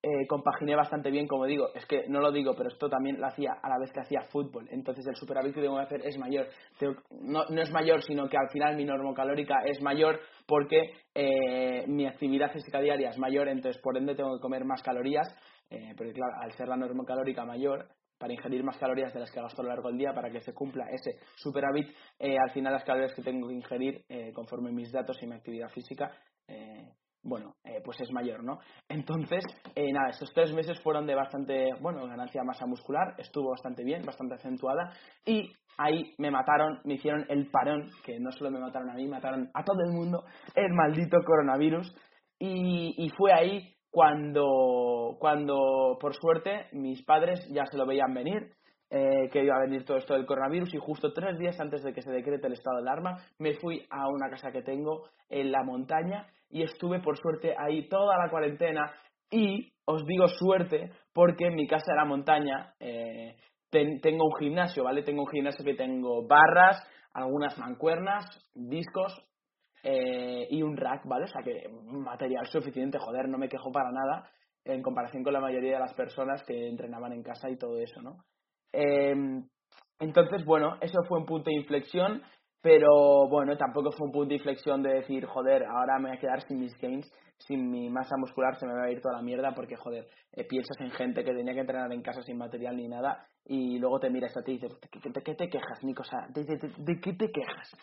eh, 0.02 0.26
compaginé 0.26 0.74
bastante 0.74 1.10
bien, 1.10 1.28
como 1.28 1.46
digo, 1.46 1.68
es 1.74 1.86
que 1.86 2.08
no 2.08 2.20
lo 2.20 2.32
digo, 2.32 2.54
pero 2.56 2.68
esto 2.68 2.88
también 2.88 3.20
lo 3.20 3.26
hacía 3.26 3.52
a 3.62 3.68
la 3.68 3.78
vez 3.78 3.92
que 3.92 4.00
hacía 4.00 4.22
fútbol, 4.30 4.68
entonces 4.70 5.06
el 5.06 5.14
superávit 5.14 5.54
que 5.54 5.60
tengo 5.60 5.76
que 5.76 5.82
hacer 5.82 6.00
es 6.04 6.18
mayor, 6.18 6.48
no, 7.20 7.44
no 7.48 7.62
es 7.62 7.70
mayor, 7.70 8.02
sino 8.02 8.28
que 8.28 8.36
al 8.36 8.48
final 8.50 8.76
mi 8.76 8.84
normocalórica 8.84 9.62
es 9.64 9.80
mayor 9.80 10.18
porque 10.46 10.92
eh, 11.14 11.84
mi 11.86 12.06
actividad 12.06 12.52
física 12.52 12.80
diaria 12.80 13.10
es 13.10 13.18
mayor, 13.18 13.48
entonces 13.48 13.80
por 13.80 13.96
ende 13.96 14.16
tengo 14.16 14.34
que 14.34 14.42
comer 14.42 14.64
más 14.64 14.82
calorías, 14.82 15.28
eh, 15.70 15.94
porque 15.96 16.12
claro, 16.12 16.32
al 16.42 16.52
ser 16.52 16.66
la 16.66 16.76
normocalórica 16.76 17.44
mayor, 17.44 17.86
para 18.18 18.34
ingerir 18.34 18.62
más 18.62 18.78
calorías 18.78 19.12
de 19.12 19.18
las 19.18 19.32
que 19.32 19.40
gasto 19.40 19.62
a 19.62 19.64
lo 19.64 19.70
largo 19.70 19.88
del 19.88 19.98
día 19.98 20.14
para 20.14 20.30
que 20.30 20.40
se 20.40 20.54
cumpla 20.54 20.84
ese 20.90 21.18
superávit, 21.34 21.88
eh, 22.20 22.36
al 22.38 22.50
final 22.52 22.72
las 22.72 22.84
calorías 22.84 23.12
que 23.14 23.22
tengo 23.22 23.48
que 23.48 23.54
ingerir 23.54 24.04
eh, 24.08 24.32
conforme 24.32 24.70
mis 24.70 24.92
datos 24.92 25.20
y 25.22 25.26
mi 25.26 25.34
actividad 25.34 25.68
física 25.70 26.12
bueno, 27.22 27.54
eh, 27.64 27.80
pues 27.84 28.00
es 28.00 28.10
mayor, 28.12 28.42
¿no? 28.42 28.58
Entonces, 28.88 29.44
eh, 29.74 29.92
nada, 29.92 30.10
estos 30.10 30.32
tres 30.34 30.52
meses 30.52 30.80
fueron 30.80 31.06
de 31.06 31.14
bastante, 31.14 31.70
bueno, 31.80 32.06
ganancia 32.06 32.40
de 32.40 32.46
masa 32.46 32.66
muscular, 32.66 33.14
estuvo 33.18 33.50
bastante 33.50 33.84
bien, 33.84 34.04
bastante 34.04 34.34
acentuada, 34.34 34.92
y 35.24 35.52
ahí 35.78 36.14
me 36.18 36.30
mataron, 36.30 36.80
me 36.84 36.94
hicieron 36.94 37.24
el 37.28 37.48
parón, 37.50 37.88
que 38.04 38.18
no 38.18 38.32
solo 38.32 38.50
me 38.50 38.58
mataron 38.58 38.90
a 38.90 38.94
mí, 38.94 39.06
mataron 39.06 39.50
a 39.54 39.62
todo 39.62 39.78
el 39.86 39.92
mundo, 39.92 40.24
el 40.54 40.72
maldito 40.72 41.18
coronavirus, 41.24 41.94
y, 42.44 43.08
fue 43.16 43.32
ahí 43.32 43.72
cuando, 43.88 45.16
cuando, 45.20 45.96
por 46.00 46.12
suerte, 46.16 46.66
mis 46.72 47.04
padres 47.04 47.46
ya 47.52 47.66
se 47.66 47.76
lo 47.76 47.86
veían 47.86 48.12
venir, 48.12 48.50
eh, 48.90 49.30
que 49.32 49.44
iba 49.44 49.54
a 49.56 49.60
venir 49.60 49.84
todo 49.84 49.96
esto 49.96 50.14
del 50.14 50.26
coronavirus 50.26 50.74
y 50.74 50.78
justo 50.78 51.12
tres 51.14 51.38
días 51.38 51.58
antes 51.60 51.82
de 51.82 51.94
que 51.94 52.02
se 52.02 52.10
decrete 52.10 52.46
el 52.46 52.52
estado 52.52 52.76
de 52.76 52.82
alarma 52.82 53.16
me 53.38 53.54
fui 53.54 53.86
a 53.88 54.06
una 54.08 54.28
casa 54.28 54.52
que 54.52 54.60
tengo 54.60 55.08
en 55.30 55.50
la 55.50 55.62
montaña 55.64 56.26
y 56.52 56.62
estuve 56.62 57.00
por 57.00 57.18
suerte 57.18 57.54
ahí 57.58 57.88
toda 57.88 58.16
la 58.18 58.30
cuarentena 58.30 58.92
y 59.30 59.72
os 59.86 60.04
digo 60.06 60.28
suerte 60.28 60.90
porque 61.12 61.46
en 61.46 61.54
mi 61.54 61.66
casa 61.66 61.92
de 61.92 61.96
la 61.96 62.04
montaña 62.04 62.74
eh, 62.78 63.34
tengo 63.70 64.26
un 64.26 64.36
gimnasio, 64.38 64.84
¿vale? 64.84 65.02
Tengo 65.02 65.22
un 65.22 65.28
gimnasio 65.28 65.64
que 65.64 65.74
tengo 65.74 66.26
barras, 66.26 66.76
algunas 67.14 67.56
mancuernas, 67.58 68.26
discos 68.54 69.14
eh, 69.82 70.46
y 70.50 70.62
un 70.62 70.76
rack, 70.76 71.06
¿vale? 71.06 71.24
O 71.24 71.28
sea 71.28 71.42
que 71.42 71.68
material 71.90 72.46
suficiente, 72.46 72.98
joder, 72.98 73.28
no 73.28 73.38
me 73.38 73.48
quejo 73.48 73.72
para 73.72 73.90
nada 73.90 74.30
en 74.64 74.82
comparación 74.82 75.24
con 75.24 75.32
la 75.32 75.40
mayoría 75.40 75.72
de 75.72 75.80
las 75.80 75.94
personas 75.94 76.44
que 76.44 76.68
entrenaban 76.68 77.12
en 77.12 77.22
casa 77.22 77.50
y 77.50 77.56
todo 77.56 77.78
eso, 77.78 78.00
¿no? 78.02 78.18
Em, 78.72 79.42
entonces, 79.98 80.44
bueno, 80.44 80.76
eso 80.80 81.02
fue 81.08 81.18
un 81.18 81.26
punto 81.26 81.50
de 81.50 81.56
inflexión, 81.56 82.22
pero 82.62 83.28
bueno, 83.28 83.56
tampoco 83.56 83.90
fue 83.90 84.06
un 84.06 84.12
punto 84.12 84.28
de 84.28 84.36
inflexión 84.36 84.82
de 84.82 84.94
decir, 84.94 85.26
joder, 85.26 85.64
ahora 85.64 85.98
me 85.98 86.08
voy 86.08 86.16
a 86.16 86.20
quedar 86.20 86.40
sin 86.42 86.60
mis 86.60 86.72
gains, 86.78 87.10
sin 87.36 87.68
mi 87.68 87.90
masa 87.90 88.16
muscular, 88.16 88.54
se 88.56 88.66
me 88.66 88.72
va 88.72 88.84
a 88.84 88.90
ir 88.90 89.00
toda 89.00 89.16
la 89.16 89.22
mierda, 89.22 89.52
porque 89.52 89.74
joder, 89.74 90.06
eh, 90.32 90.44
piensas 90.44 90.80
en 90.80 90.92
gente 90.92 91.24
que 91.24 91.34
tenía 91.34 91.54
que 91.54 91.60
entrenar 91.60 91.92
en 91.92 92.02
casa 92.02 92.22
sin 92.22 92.38
material 92.38 92.76
ni 92.76 92.86
nada, 92.86 93.26
y 93.44 93.80
luego 93.80 93.98
te 93.98 94.10
miras 94.10 94.36
a 94.36 94.42
ti 94.42 94.52
y 94.52 94.58
dices, 94.58 94.78
¿de 94.80 95.22
qué 95.22 95.34
te 95.34 95.48
quejas, 95.48 95.82
Nico? 95.82 96.04
¿de, 96.28 96.44
de, 96.44 97.00
qué 97.00 97.12
te 97.14 97.32
quejas? 97.32 97.76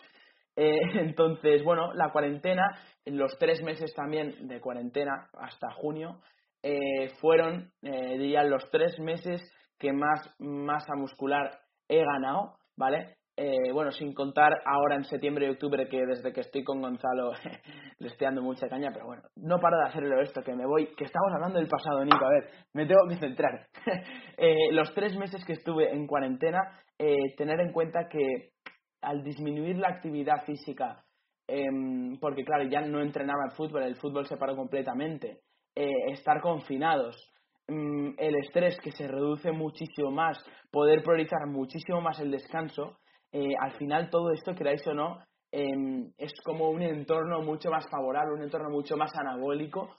Eh, 0.56 0.78
entonces, 0.94 1.62
bueno, 1.62 1.92
la 1.92 2.10
cuarentena, 2.10 2.64
los 3.04 3.36
tres 3.38 3.62
meses 3.62 3.92
también 3.94 4.48
de 4.48 4.60
cuarentena 4.62 5.28
hasta 5.34 5.70
junio, 5.72 6.20
eh, 6.62 7.10
fueron, 7.20 7.70
diría, 7.82 8.44
los 8.44 8.70
tres 8.70 8.98
meses 8.98 9.42
que 9.78 9.92
más 9.92 10.34
masa 10.38 10.94
muscular 10.94 11.58
he 11.88 12.02
ganado, 12.02 12.56
¿vale? 12.76 13.16
Eh, 13.42 13.72
bueno, 13.72 13.90
sin 13.90 14.12
contar 14.12 14.52
ahora 14.66 14.96
en 14.96 15.04
septiembre 15.04 15.46
y 15.46 15.48
octubre 15.48 15.88
que 15.88 16.04
desde 16.04 16.30
que 16.30 16.42
estoy 16.42 16.62
con 16.62 16.82
Gonzalo 16.82 17.32
le 17.98 18.08
estoy 18.08 18.26
dando 18.26 18.42
mucha 18.42 18.68
caña, 18.68 18.90
pero 18.92 19.06
bueno, 19.06 19.22
no 19.36 19.58
paro 19.58 19.78
de 19.78 19.88
hacerlo 19.88 20.20
esto, 20.20 20.42
que 20.42 20.54
me 20.54 20.66
voy, 20.66 20.94
que 20.94 21.04
estamos 21.04 21.32
hablando 21.32 21.58
del 21.58 21.66
pasado, 21.66 22.04
Nico, 22.04 22.22
a 22.22 22.28
ver, 22.28 22.50
me 22.74 22.84
tengo 22.84 23.08
que 23.08 23.16
centrar. 23.16 23.66
eh, 24.36 24.70
los 24.72 24.92
tres 24.92 25.16
meses 25.16 25.42
que 25.46 25.54
estuve 25.54 25.90
en 25.90 26.06
cuarentena, 26.06 26.82
eh, 26.98 27.34
tener 27.38 27.60
en 27.60 27.72
cuenta 27.72 28.10
que 28.10 28.50
al 29.00 29.22
disminuir 29.24 29.78
la 29.78 29.88
actividad 29.88 30.44
física, 30.44 31.02
em, 31.48 32.18
porque 32.20 32.44
claro, 32.44 32.64
ya 32.64 32.82
no 32.82 33.00
entrenaba 33.00 33.46
el 33.46 33.56
fútbol, 33.56 33.84
el 33.84 33.96
fútbol 33.96 34.26
se 34.26 34.36
paró 34.36 34.54
completamente, 34.54 35.40
eh, 35.74 36.12
estar 36.12 36.42
confinados, 36.42 37.16
Mm, 37.70 38.14
el 38.18 38.34
estrés 38.36 38.76
que 38.80 38.90
se 38.90 39.06
reduce 39.06 39.52
muchísimo 39.52 40.10
más, 40.10 40.36
poder 40.72 41.04
priorizar 41.04 41.46
muchísimo 41.46 42.00
más 42.00 42.18
el 42.18 42.32
descanso, 42.32 42.98
eh, 43.32 43.54
al 43.60 43.72
final 43.72 44.10
todo 44.10 44.32
esto, 44.32 44.54
queráis 44.54 44.86
o 44.86 44.94
no, 44.94 45.18
em, 45.52 46.12
es 46.18 46.32
como 46.44 46.70
un 46.70 46.82
entorno 46.82 47.42
mucho 47.42 47.70
más 47.70 47.84
favorable, 47.90 48.34
un 48.34 48.42
entorno 48.42 48.70
mucho 48.70 48.96
más 48.96 49.12
anabólico 49.16 49.96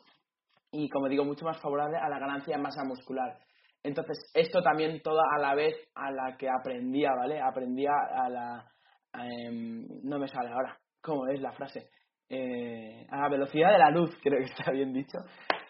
y, 0.71 0.89
como 0.89 1.07
digo, 1.07 1.25
mucho 1.25 1.45
más 1.45 1.59
favorable 1.61 1.97
a 1.97 2.09
la 2.09 2.19
ganancia 2.19 2.55
de 2.55 2.61
masa 2.61 2.83
muscular. 2.83 3.37
Entonces, 3.83 4.31
esto 4.33 4.61
también 4.61 5.01
toda 5.01 5.23
a 5.35 5.39
la 5.39 5.55
vez 5.55 5.75
a 5.95 6.11
la 6.11 6.37
que 6.37 6.47
aprendía, 6.49 7.11
¿vale? 7.17 7.41
Aprendía 7.41 7.91
a 8.13 8.29
la... 8.29 8.71
Em, 9.13 9.85
no 10.03 10.19
me 10.19 10.27
sale 10.27 10.49
ahora, 10.49 10.77
¿cómo 11.01 11.27
es 11.27 11.41
la 11.41 11.51
frase? 11.51 11.89
Eh, 12.29 13.05
a 13.09 13.17
la 13.17 13.29
velocidad 13.29 13.73
de 13.73 13.79
la 13.79 13.89
luz, 13.89 14.09
creo 14.23 14.39
que 14.39 14.51
está 14.51 14.71
bien 14.71 14.93
dicho. 14.93 15.17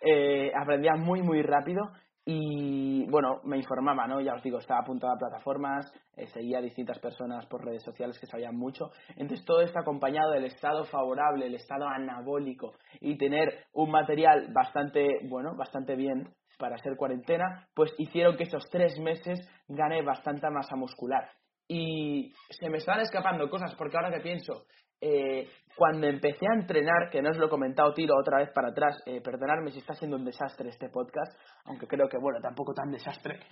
Eh, 0.02 0.52
aprendía 0.60 0.94
muy, 0.96 1.22
muy 1.22 1.42
rápido 1.42 1.82
y, 2.24 3.10
bueno, 3.10 3.42
me 3.46 3.58
informaba, 3.58 4.06
¿no? 4.06 4.22
Ya 4.22 4.36
os 4.36 4.44
digo, 4.44 4.60
estaba 4.60 4.82
apuntado 4.82 5.14
a 5.14 5.18
plataformas, 5.18 5.92
eh, 6.16 6.28
seguía 6.28 6.60
a 6.60 6.62
distintas 6.62 7.00
personas 7.00 7.48
por 7.48 7.66
redes 7.66 7.84
sociales 7.84 8.20
que 8.20 8.28
sabían 8.28 8.56
mucho. 8.56 8.92
Entonces, 9.16 9.44
todo 9.44 9.62
esto 9.62 9.80
acompañado 9.80 10.32
del 10.32 10.46
estado 10.46 10.86
favorable, 10.86 11.48
el 11.48 11.56
estado 11.56 11.88
anabólico 11.88 12.76
y 13.00 13.18
tener 13.18 13.66
un 13.74 13.90
material 13.90 14.52
bastante, 14.54 15.08
bueno, 15.28 15.56
bastante 15.56 15.96
bien 15.96 16.32
para 16.60 16.78
ser 16.78 16.96
cuarentena, 16.96 17.68
pues 17.74 17.92
hicieron 17.98 18.38
que 18.38 18.44
esos 18.44 18.70
tres 18.70 19.00
meses 19.00 19.40
gane 19.68 20.04
bastante 20.04 20.48
masa 20.52 20.76
muscular. 20.76 21.28
Y 21.68 22.34
se 22.50 22.70
me 22.70 22.78
están 22.78 23.00
escapando 23.00 23.50
cosas, 23.50 23.74
porque 23.76 23.98
ahora 23.98 24.12
que 24.12 24.22
pienso, 24.22 24.66
eh, 25.02 25.48
cuando 25.76 26.06
empecé 26.06 26.46
a 26.48 26.60
entrenar, 26.60 27.10
que 27.10 27.22
no 27.22 27.30
os 27.32 27.38
lo 27.38 27.48
he 27.48 27.50
comentado, 27.50 27.94
tiro 27.94 28.14
otra 28.20 28.38
vez 28.38 28.52
para 28.54 28.70
atrás, 28.70 29.02
eh, 29.06 29.22
perdonadme 29.22 29.72
si 29.72 29.80
está 29.80 29.94
siendo 29.96 30.18
un 30.18 30.26
desastre 30.26 30.70
este 30.70 30.90
podcast, 30.90 31.36
aunque 31.66 31.88
creo 31.88 32.08
que, 32.08 32.18
bueno, 32.20 32.40
tampoco 32.40 32.74
tan 32.74 32.92
desastre, 32.92 33.40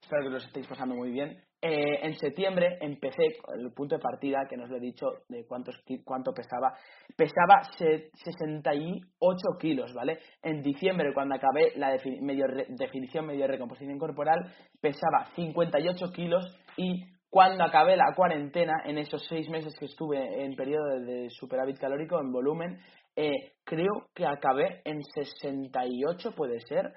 espero 0.00 0.22
que 0.22 0.30
lo 0.30 0.36
estéis 0.36 0.66
pasando 0.66 0.94
muy 0.94 1.10
bien. 1.10 1.42
Eh, 1.60 2.00
en 2.02 2.14
septiembre 2.14 2.78
empecé, 2.80 3.24
el 3.54 3.72
punto 3.72 3.96
de 3.96 4.00
partida, 4.00 4.46
que 4.48 4.56
no 4.56 4.64
os 4.64 4.70
lo 4.70 4.76
he 4.76 4.80
dicho 4.80 5.06
de 5.28 5.46
cuántos, 5.46 5.82
cuánto 6.04 6.32
pesaba, 6.32 6.74
pesaba 7.16 7.62
68 7.78 9.36
kilos, 9.58 9.94
¿vale? 9.94 10.18
En 10.42 10.62
diciembre, 10.62 11.12
cuando 11.14 11.34
acabé 11.34 11.72
la 11.76 11.96
medio 12.20 12.46
definición, 12.68 13.26
medio 13.26 13.46
recomposición 13.46 13.98
corporal, 13.98 14.52
pesaba 14.80 15.26
58 15.34 16.12
kilos 16.12 16.44
y 16.76 17.02
cuando 17.32 17.64
acabé 17.64 17.96
la 17.96 18.12
cuarentena, 18.14 18.82
en 18.84 18.98
esos 18.98 19.24
seis 19.26 19.48
meses 19.48 19.74
que 19.78 19.86
estuve 19.86 20.44
en 20.44 20.54
periodo 20.54 21.00
de 21.00 21.30
superávit 21.30 21.78
calórico, 21.78 22.20
en 22.20 22.30
volumen, 22.30 22.78
eh, 23.16 23.54
creo 23.64 24.08
que 24.14 24.26
acabé 24.26 24.82
en 24.84 25.02
68, 25.02 26.32
puede 26.36 26.60
ser, 26.60 26.92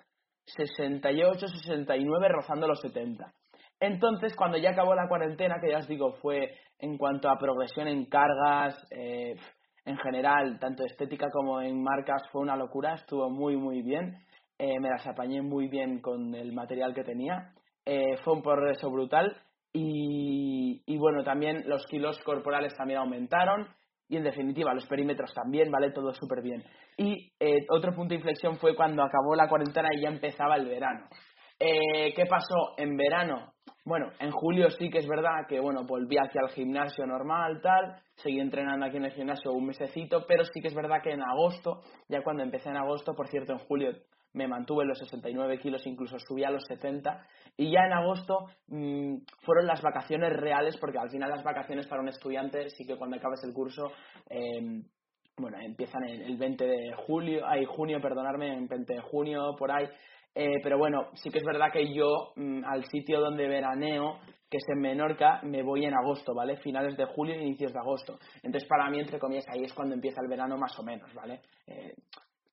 68, 0.46 1.48
69, 1.48 2.28
rozando 2.28 2.68
los 2.68 2.82
70. 2.82 3.32
Entonces, 3.80 4.36
cuando 4.36 4.58
ya 4.58 4.72
acabó 4.72 4.94
la 4.94 5.08
cuarentena, 5.08 5.56
que 5.62 5.72
ya 5.72 5.78
os 5.78 5.88
digo, 5.88 6.12
fue 6.22 6.52
en 6.80 6.98
cuanto 6.98 7.30
a 7.30 7.38
progresión 7.38 7.88
en 7.88 8.04
cargas, 8.04 8.76
eh, 8.92 9.36
en 9.86 9.98
general, 10.00 10.60
tanto 10.60 10.84
estética 10.84 11.30
como 11.32 11.62
en 11.62 11.82
marcas, 11.82 12.24
fue 12.34 12.42
una 12.42 12.58
locura, 12.58 12.96
estuvo 12.96 13.30
muy, 13.30 13.56
muy 13.56 13.82
bien. 13.84 14.18
Eh, 14.58 14.82
me 14.82 14.90
las 14.90 15.08
apañé 15.08 15.42
muy 15.42 15.70
bien 15.70 16.02
con 16.02 16.36
el 16.36 16.52
material 16.52 16.94
que 16.94 17.06
tenía. 17.06 17.54
fue 18.24 18.34
un 18.34 18.42
progreso 18.42 18.90
brutal 18.90 19.34
y, 19.78 20.98
bueno, 20.98 21.24
también 21.24 21.64
los 21.68 21.86
kilos 21.88 22.18
corporales 22.24 22.74
también 22.78 23.00
aumentaron 23.00 23.68
y 24.08 24.18
en 24.18 24.24
definitiva 24.24 24.74
los 24.74 24.86
perímetros 24.88 25.34
también, 25.34 25.70
¿vale? 25.70 25.92
Todo 25.92 26.14
súper 26.14 26.42
bien. 26.42 26.64
Y 26.98 27.34
eh, 27.40 27.66
otro 27.70 27.94
punto 27.94 28.10
de 28.10 28.16
inflexión 28.16 28.58
fue 28.58 28.76
cuando 28.76 29.04
acabó 29.04 29.36
la 29.36 29.50
cuarentena 29.50 29.90
y 29.94 30.02
ya 30.04 30.10
empezaba 30.10 30.56
el 30.56 30.68
verano. 30.68 31.08
Eh, 31.60 32.14
¿Qué 32.16 32.26
pasó 32.26 32.74
en 32.78 32.96
verano? 32.96 33.54
Bueno, 33.84 34.12
en 34.20 34.32
julio 34.32 34.70
sí 34.70 34.90
que 34.90 35.00
es 35.00 35.08
verdad 35.08 35.46
que, 35.48 35.60
bueno, 35.60 35.84
volví 35.86 36.18
aquí 36.18 36.38
al 36.42 36.50
gimnasio 36.50 37.06
normal, 37.06 37.60
tal, 37.62 38.02
seguí 38.16 38.40
entrenando 38.40 38.86
aquí 38.86 38.98
en 38.98 39.06
el 39.06 39.12
gimnasio 39.12 39.52
un 39.52 39.68
mesecito, 39.68 40.26
pero 40.28 40.44
sí 40.46 40.62
que 40.62 40.70
es 40.70 40.76
verdad 40.76 41.02
que 41.04 41.12
en 41.12 41.22
agosto, 41.22 41.82
ya 42.08 42.24
cuando 42.24 42.44
empecé 42.44 42.70
en 42.70 42.78
agosto, 42.78 43.14
por 43.14 43.28
cierto, 43.28 43.54
en 43.54 43.60
julio 43.60 43.92
me 44.36 44.48
mantuve 44.48 44.84
en 44.84 44.90
los 44.90 45.00
69 45.00 45.60
kilos, 45.60 45.88
incluso 45.88 46.20
subí 46.20 46.44
a 46.44 46.52
los 46.52 46.64
70. 46.66 47.26
Y 47.58 47.72
ya 47.72 47.86
en 47.86 47.94
agosto 47.94 48.46
mmm, 48.68 49.16
fueron 49.44 49.66
las 49.66 49.82
vacaciones 49.82 50.34
reales, 50.34 50.78
porque 50.78 51.00
al 51.00 51.10
final 51.10 51.30
las 51.30 51.44
vacaciones 51.44 51.88
para 51.88 52.02
un 52.02 52.10
estudiante 52.10 52.70
sí 52.70 52.86
que 52.86 52.98
cuando 52.98 53.16
acabes 53.16 53.44
el 53.44 53.54
curso, 53.54 53.92
eh, 54.30 54.84
bueno, 55.38 55.58
empiezan 55.60 56.04
el 56.08 56.38
20 56.38 56.66
de 56.66 56.94
julio, 57.08 57.46
ay, 57.48 57.66
junio, 57.66 58.00
perdonarme, 58.02 58.54
en 58.54 58.68
20 58.68 58.94
de 58.94 59.02
junio, 59.02 59.56
por 59.58 59.72
ahí. 59.72 59.86
Eh, 60.36 60.60
pero 60.62 60.78
bueno, 60.78 61.08
sí 61.14 61.30
que 61.30 61.40
es 61.40 61.46
verdad 61.46 61.72
que 61.72 61.94
yo 61.94 62.34
mmm, 62.36 62.64
al 62.66 62.84
sitio 62.86 63.22
donde 63.22 63.48
veraneo, 63.48 64.20
que 64.50 64.58
es 64.58 64.66
en 64.68 64.82
Menorca, 64.82 65.40
me 65.44 65.64
voy 65.64 65.86
en 65.86 65.94
agosto, 65.94 66.34
¿vale? 66.36 66.58
Finales 66.58 66.98
de 66.98 67.06
julio 67.06 67.36
inicios 67.36 67.72
de 67.72 67.80
agosto. 67.80 68.20
Entonces, 68.44 68.68
para 68.68 68.90
mí, 68.90 69.00
entre 69.00 69.18
comillas, 69.18 69.46
ahí 69.50 69.64
es 69.64 69.74
cuando 69.74 69.96
empieza 69.96 70.22
el 70.22 70.30
verano 70.30 70.58
más 70.58 70.78
o 70.78 70.84
menos, 70.84 71.14
¿vale? 71.14 71.40
Eh, 71.68 71.94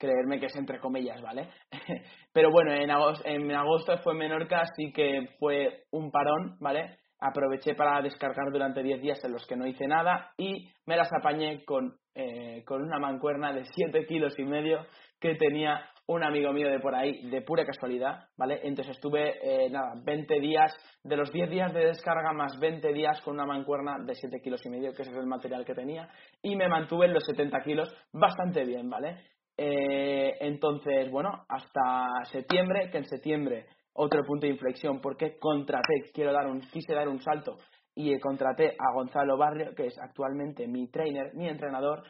creerme 0.03 0.41
que 0.41 0.47
es 0.47 0.57
entre 0.57 0.81
comillas, 0.81 1.23
¿vale? 1.23 1.49
Pero 2.33 2.51
bueno, 2.51 2.73
en 2.75 2.91
agosto, 2.91 3.99
fue 3.99 4.15
Menorca, 4.15 4.63
así 4.63 4.93
que 4.93 5.29
fue 5.39 5.85
un 5.93 6.11
parón, 6.11 6.57
¿vale? 6.59 6.97
Aproveché 7.21 7.77
para 7.77 8.03
descargar 8.03 8.51
durante 8.53 8.83
10 8.83 9.01
días 9.01 9.25
en 9.25 9.33
los 9.33 9.47
que 9.47 9.55
no 9.55 9.65
hice 9.65 9.87
nada 9.87 10.33
y 10.37 10.69
me 10.87 10.97
las 10.97 11.09
apañé 11.13 11.65
con, 11.65 11.95
eh, 12.17 12.65
con 12.67 12.83
una 12.83 12.99
mancuerna 12.99 13.53
de 13.53 13.65
7 13.65 14.05
kilos 14.07 14.37
y 14.41 14.45
medio 14.45 14.85
que 15.21 15.37
tenía 15.37 15.85
un 16.09 16.25
amigo 16.25 16.53
mío 16.53 16.69
de 16.69 16.81
por 16.81 16.97
ahí, 16.97 17.31
de 17.31 17.43
pura 17.43 17.65
casualidad, 17.65 18.25
¿vale? 18.37 18.59
Entonces 18.65 18.97
estuve, 18.97 19.35
eh, 19.41 19.71
nada, 19.71 19.93
20 20.05 20.41
días, 20.41 20.75
de 21.05 21.17
los 21.17 21.31
10 21.31 21.49
días 21.49 21.73
de 21.73 21.87
descarga 21.87 22.33
más 22.33 22.59
20 22.59 22.93
días 22.93 23.21
con 23.23 23.35
una 23.35 23.47
mancuerna 23.47 23.99
de 24.05 24.17
7 24.17 24.41
kilos 24.43 24.61
y 24.67 24.69
medio, 24.69 24.93
que 24.93 25.03
ese 25.03 25.13
es 25.13 25.17
el 25.17 25.27
material 25.27 25.65
que 25.65 25.75
tenía, 25.75 26.09
y 26.43 26.57
me 26.57 26.69
mantuve 26.69 27.07
en 27.07 27.15
los 27.15 27.25
70 27.25 27.61
kilos 27.61 27.95
bastante 28.13 28.65
bien, 28.65 28.91
¿vale? 28.91 29.23
Eh, 29.65 30.39
entonces, 30.41 31.09
bueno, 31.09 31.45
hasta 31.49 32.25
septiembre, 32.25 32.91
que 32.91 32.99
en 32.99 33.05
septiembre 33.05 33.67
otro 33.93 34.25
punto 34.25 34.45
de 34.45 34.53
inflexión, 34.53 35.01
porque 35.01 35.39
contraté, 35.39 36.11
quiero 36.13 36.33
dar 36.33 36.49
un, 36.49 36.63
quise 36.63 36.93
dar 36.93 37.09
un 37.09 37.21
salto 37.21 37.59
y 37.95 38.19
contraté 38.19 38.75
a 38.77 38.93
Gonzalo 38.93 39.37
Barrio, 39.37 39.73
que 39.77 39.87
es 39.87 39.97
actualmente 40.01 40.67
mi 40.67 40.89
trainer, 40.89 41.33
mi 41.35 41.49
entrenador, 41.49 42.03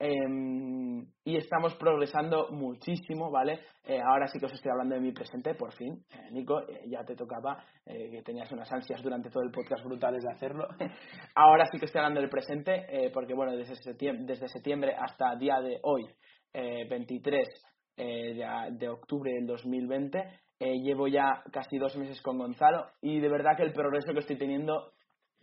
Em, 0.00 1.04
y 1.24 1.36
estamos 1.36 1.74
progresando 1.74 2.50
muchísimo, 2.50 3.32
¿vale? 3.32 3.58
Eh, 3.82 4.00
ahora 4.00 4.28
sí 4.28 4.38
que 4.38 4.46
os 4.46 4.52
estoy 4.52 4.70
hablando 4.70 4.94
de 4.94 5.00
mi 5.00 5.10
presente, 5.10 5.56
por 5.56 5.72
fin. 5.72 6.04
Eh, 6.12 6.30
Nico, 6.30 6.62
ya 6.86 7.02
te 7.04 7.16
tocaba, 7.16 7.64
que 7.84 8.22
tenías 8.22 8.50
unas 8.52 8.70
ansias 8.70 9.02
durante 9.02 9.28
todo 9.28 9.42
el 9.42 9.50
podcast 9.50 9.84
brutales 9.84 10.22
de 10.22 10.30
hacerlo. 10.30 10.68
ahora 11.34 11.66
sí 11.72 11.80
que 11.80 11.86
estoy 11.86 11.98
hablando 11.98 12.20
del 12.20 12.30
presente, 12.30 13.10
porque 13.12 13.34
bueno, 13.34 13.56
desde 13.56 13.74
septiembre, 13.74 14.24
desde 14.24 14.48
septiembre 14.48 14.94
hasta 14.96 15.34
día 15.34 15.60
de 15.60 15.80
hoy, 15.82 16.04
23 16.52 17.48
de, 17.96 18.44
de, 18.72 18.88
octubre 18.88 19.32
del 19.32 19.46
2020, 19.46 20.22
llevo 20.60 21.08
ya 21.08 21.42
casi 21.52 21.78
dos 21.78 21.96
meses 21.96 22.20
con 22.22 22.38
Gonzalo 22.38 22.86
y 23.00 23.20
de 23.20 23.28
verdad 23.28 23.56
que 23.56 23.64
el 23.64 23.72
progreso 23.72 24.12
que 24.12 24.20
estoy 24.20 24.36
teniendo 24.36 24.92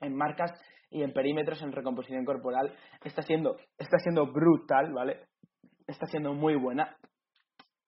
en 0.01 0.15
marcas 0.15 0.51
y 0.89 1.03
en 1.03 1.13
perímetros, 1.13 1.61
en 1.61 1.71
recomposición 1.71 2.25
corporal, 2.25 2.73
está 3.03 3.21
siendo, 3.21 3.57
está 3.77 3.97
siendo 3.99 4.31
brutal, 4.31 4.93
¿vale? 4.93 5.27
Está 5.87 6.05
siendo 6.07 6.33
muy 6.33 6.55
buena. 6.55 6.95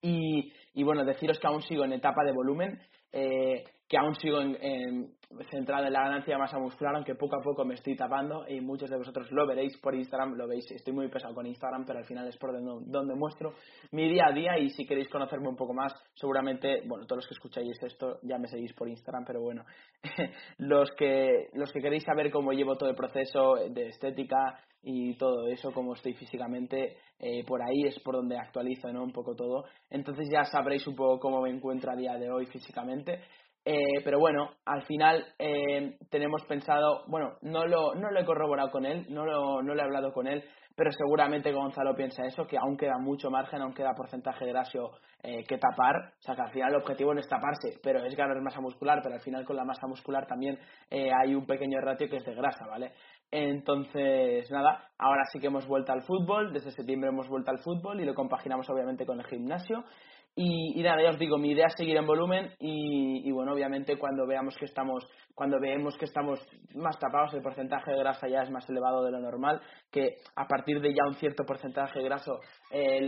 Y, 0.01 0.51
y 0.73 0.84
bueno, 0.84 1.06
deciros 1.06 1.39
que 1.39 1.47
aún 1.47 1.62
sigo 1.62 1.86
en 1.86 1.93
etapa 1.93 2.23
de 2.25 2.34
volumen. 2.34 2.80
Eh, 3.12 3.63
que 3.88 3.97
aún 3.97 4.15
sigo 4.15 4.41
en, 4.41 4.58
en 4.62 5.65
la 5.65 6.04
ganancia 6.04 6.34
de 6.34 6.39
masa 6.39 6.60
muscular, 6.60 6.95
aunque 6.95 7.15
poco 7.15 7.38
a 7.38 7.43
poco 7.43 7.63
me 7.63 7.76
estoy 7.76 7.95
tapando 7.95 8.45
y 8.47 8.60
muchos 8.60 8.89
de 8.89 8.97
vosotros 8.97 9.32
lo 9.32 9.47
veréis 9.47 9.78
por 9.78 9.95
Instagram, 9.95 10.36
lo 10.36 10.47
veis, 10.47 10.69
estoy 10.71 10.93
muy 10.93 11.08
pesado 11.10 11.34
con 11.34 11.45
Instagram, 11.45 11.86
pero 11.86 12.00
al 12.00 12.06
final 12.06 12.28
es 12.28 12.38
por 12.38 12.52
donde, 12.52 13.15
muestro 13.15 13.54
mi 13.91 14.10
día 14.10 14.26
a 14.28 14.34
día 14.34 14.58
y 14.58 14.69
si 14.69 14.86
queréis 14.86 15.10
conocerme 15.10 15.47
un 15.47 15.56
poco 15.56 15.73
más, 15.73 15.93
seguramente, 16.15 16.82
bueno, 16.86 17.06
todos 17.06 17.23
los 17.23 17.28
que 17.28 17.34
escucháis 17.34 17.78
esto 17.84 18.19
ya 18.23 18.38
me 18.38 18.47
seguís 18.47 18.73
por 18.73 18.89
Instagram, 18.89 19.23
pero 19.26 19.41
bueno, 19.41 19.63
los 20.58 20.91
que 20.91 21.47
los 21.54 21.71
que 21.71 21.82
queréis 21.82 22.04
saber 22.04 22.32
cómo 22.32 22.52
llevo 22.52 22.76
todo 22.76 22.89
el 22.89 22.95
proceso 22.95 23.56
de 23.69 23.88
estética 23.88 24.60
y 24.84 25.15
todo 25.17 25.47
eso, 25.47 25.71
cómo 25.73 25.93
estoy 25.93 26.13
físicamente, 26.13 26.97
eh, 27.19 27.43
por 27.45 27.62
ahí 27.62 27.88
es 27.88 28.00
por 28.00 28.15
donde 28.15 28.38
actualizo, 28.38 28.91
¿no? 28.93 29.04
Un 29.04 29.12
poco 29.12 29.36
todo. 29.36 29.65
Entonces 29.89 30.30
ya 30.32 30.45
sabréis 30.45 30.88
un 30.88 30.95
poco 30.95 31.19
cómo 31.19 31.41
me 31.41 31.50
encuentro 31.50 31.91
a 31.91 31.95
día 31.95 32.13
de 32.13 32.32
hoy 32.32 32.45
físicamente. 32.45 33.21
Eh, 33.69 33.99
pero 34.01 34.17
bueno, 34.17 34.51
al 34.63 34.84
final 34.84 35.25
eh, 35.38 35.97
tenemos 36.10 36.41
pensado, 36.45 37.03
bueno, 37.08 37.34
no 37.41 37.65
lo, 37.65 37.95
no 37.95 38.10
lo 38.12 38.17
he 38.21 38.23
corroborado 38.23 38.71
con 38.71 38.86
él, 38.86 39.06
no 39.10 39.25
lo, 39.25 39.62
no 39.62 39.75
lo 39.75 39.82
he 39.82 39.84
hablado 39.84 40.13
con 40.13 40.25
él, 40.25 40.41
pero 40.73 40.89
seguramente 40.93 41.51
Gonzalo 41.51 41.93
piensa 41.93 42.23
eso, 42.23 42.47
que 42.47 42.58
aún 42.58 42.77
queda 42.77 42.97
mucho 42.97 43.30
margen, 43.30 43.62
aún 43.62 43.73
queda 43.73 43.93
porcentaje 43.93 44.45
de 44.45 44.53
grasio 44.53 44.91
eh, 45.21 45.43
que 45.43 45.58
tapar, 45.58 46.13
o 46.17 46.21
sea 46.21 46.34
que 46.34 46.43
al 46.43 46.51
final 46.51 46.69
el 46.69 46.80
objetivo 46.80 47.13
no 47.13 47.19
es 47.19 47.27
taparse, 47.27 47.77
pero 47.84 48.06
es 48.06 48.15
ganar 48.15 48.41
masa 48.41 48.62
muscular, 48.62 49.01
pero 49.03 49.15
al 49.15 49.21
final 49.21 49.43
con 49.43 49.58
la 49.58 49.65
masa 49.65 49.86
muscular 49.86 50.25
también 50.27 50.58
hay 50.89 51.36
un 51.36 51.45
pequeño 51.45 51.82
ratio 51.82 52.08
que 52.08 52.17
es 52.17 52.25
de 52.25 52.36
grasa, 52.36 52.65
¿vale? 52.67 52.93
Entonces, 53.30 54.49
nada, 54.49 54.88
ahora 54.97 55.23
sí 55.34 55.39
que 55.39 55.47
hemos 55.47 55.67
vuelto 55.67 55.91
al 55.91 56.03
fútbol, 56.03 56.53
desde 56.53 56.71
septiembre 56.71 57.10
hemos 57.10 57.27
vuelto 57.27 57.51
al 57.51 57.60
fútbol 57.60 57.99
y 57.99 58.06
lo 58.06 58.13
compaginamos 58.13 58.69
obviamente 58.69 59.06
con 59.06 59.19
el 59.19 59.25
gimnasio. 59.25 59.84
Y, 60.39 60.84
nada, 60.84 61.02
ya 61.02 61.10
os 61.10 61.17
digo, 61.17 61.39
mi 61.39 61.50
idea 61.50 61.65
es 61.65 61.73
seguir 61.76 61.97
en 61.97 62.06
volumen 62.06 62.54
y, 62.60 63.32
bueno, 63.32 63.54
obviamente 63.54 63.97
cuando 63.97 64.28
veamos 64.28 64.56
que 64.56 64.65
estamos, 64.65 65.04
cuando 65.34 65.60
veamos 65.60 65.97
que 65.97 66.06
estamos 66.06 66.39
más 66.76 67.00
tapados, 67.00 67.34
el 67.34 67.41
porcentaje 67.41 67.89
de 67.89 67.97
grasa 67.97 68.28
ya 68.28 68.43
es 68.43 68.52
más 68.52 68.69
elevado 68.69 69.04
de 69.04 69.10
lo 69.10 69.19
normal, 69.19 69.60
que 69.89 70.17
a 70.36 70.45
partir 70.45 70.80
de 70.80 70.93
ya 70.93 71.08
un 71.08 71.15
cierto 71.15 71.43
porcentaje 71.43 71.97
de 71.97 72.06
graso, 72.06 72.39
eh, 72.69 73.02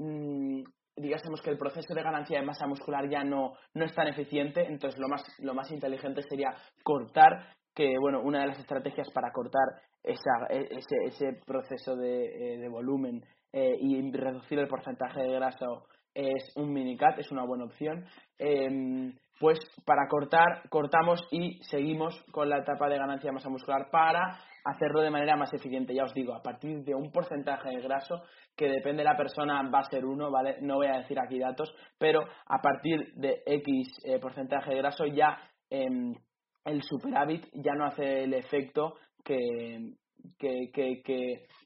mm, 0.00 0.64
digásemos 0.96 1.40
que 1.40 1.50
el 1.50 1.56
proceso 1.56 1.94
de 1.94 2.02
ganancia 2.02 2.40
de 2.40 2.46
masa 2.46 2.66
muscular 2.66 3.08
ya 3.08 3.22
no, 3.22 3.52
no 3.74 3.84
es 3.84 3.94
tan 3.94 4.08
eficiente, 4.08 4.66
entonces 4.66 4.98
lo 4.98 5.06
más, 5.06 5.22
lo 5.38 5.54
más 5.54 5.70
inteligente 5.70 6.22
sería 6.28 6.52
cortar, 6.82 7.54
que 7.72 7.94
bueno, 8.00 8.22
una 8.22 8.40
de 8.40 8.48
las 8.48 8.58
estrategias 8.58 9.08
para 9.12 9.30
cortar 9.30 9.68
esa, 10.02 10.48
e, 10.48 10.66
ese, 11.04 11.40
proceso 11.46 11.94
de, 11.94 12.64
eh, 12.64 12.68
volumen 12.68 13.22
eh, 13.52 13.76
y 13.80 14.10
reducir 14.10 14.58
el 14.58 14.66
porcentaje 14.66 15.22
de 15.22 15.32
grasa 15.32 15.66
es 16.14 16.52
un 16.56 16.72
minicat, 16.72 17.18
es 17.18 17.30
una 17.30 17.44
buena 17.44 17.64
opción. 17.64 18.04
Em, 18.38 19.12
pues 19.38 19.58
para 19.86 20.06
cortar, 20.08 20.68
cortamos 20.68 21.26
y 21.30 21.62
seguimos 21.62 22.14
con 22.30 22.48
la 22.48 22.58
etapa 22.58 22.88
de 22.88 22.98
ganancia 22.98 23.28
de 23.28 23.34
masa 23.34 23.48
muscular 23.48 23.88
para 23.90 24.38
hacerlo 24.64 25.00
de 25.00 25.10
manera 25.10 25.36
más 25.36 25.52
eficiente. 25.54 25.94
Ya 25.94 26.04
os 26.04 26.12
digo, 26.12 26.34
a 26.34 26.42
partir 26.42 26.84
de 26.84 26.94
un 26.94 27.10
porcentaje 27.10 27.70
de 27.70 27.80
graso, 27.80 28.22
que 28.54 28.68
depende 28.68 29.02
de 29.02 29.08
la 29.08 29.16
persona, 29.16 29.62
va 29.70 29.80
a 29.80 29.90
ser 29.90 30.04
uno, 30.04 30.30
¿vale? 30.30 30.58
No 30.60 30.76
voy 30.76 30.88
a 30.88 30.98
decir 30.98 31.18
aquí 31.18 31.38
datos, 31.38 31.74
pero 31.98 32.20
a 32.46 32.58
partir 32.60 33.14
de 33.14 33.42
X 33.46 33.88
eh, 34.04 34.18
porcentaje 34.18 34.70
de 34.70 34.76
graso 34.76 35.06
ya 35.06 35.38
em, 35.70 36.14
el 36.64 36.82
superávit 36.82 37.46
ya 37.54 37.72
no 37.74 37.86
hace 37.86 38.24
el 38.24 38.34
efecto 38.34 38.94
que, 39.24 39.94
que, 40.38 40.70
que, 40.72 41.02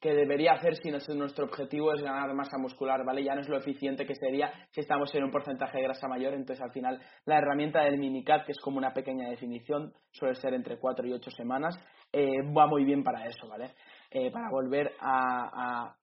que, 0.01 0.15
debería 0.15 0.53
hacer 0.53 0.77
si 0.77 0.91
nuestro 0.91 1.45
objetivo 1.45 1.93
es 1.95 2.03
ganar 2.03 2.33
masa 2.35 2.59
muscular, 2.59 3.05
¿vale? 3.05 3.25
Ya 3.25 3.35
no 3.35 3.41
es 3.41 3.49
lo 3.49 3.57
eficiente 3.57 4.07
que 4.07 4.15
sería 4.15 4.53
si 4.71 4.81
estamos 4.81 5.15
en 5.15 5.25
un 5.25 5.31
porcentaje 5.31 5.79
de 5.79 5.85
grasa 5.85 6.09
mayor, 6.09 6.35
entonces 6.35 6.63
al 6.63 6.73
final 6.73 7.01
la 7.25 7.39
herramienta 7.39 7.83
del 7.83 7.99
minicat, 7.99 8.45
que 8.45 8.53
es 8.53 8.61
como 8.61 8.79
una 8.79 8.93
pequeña 8.93 9.29
definición, 9.31 9.93
suele 10.13 10.35
ser 10.35 10.55
entre 10.55 10.79
4 10.79 11.07
y 11.07 11.13
8 11.13 11.31
semanas, 11.31 11.75
eh, 12.13 12.43
va 12.57 12.67
muy 12.67 12.85
bien 12.85 13.03
para 13.03 13.27
eso, 13.27 13.49
¿vale? 13.49 13.73
Eh, 14.11 14.31
para 14.31 14.49
volver 14.51 14.93
a, 15.01 15.87
a, 15.87 15.97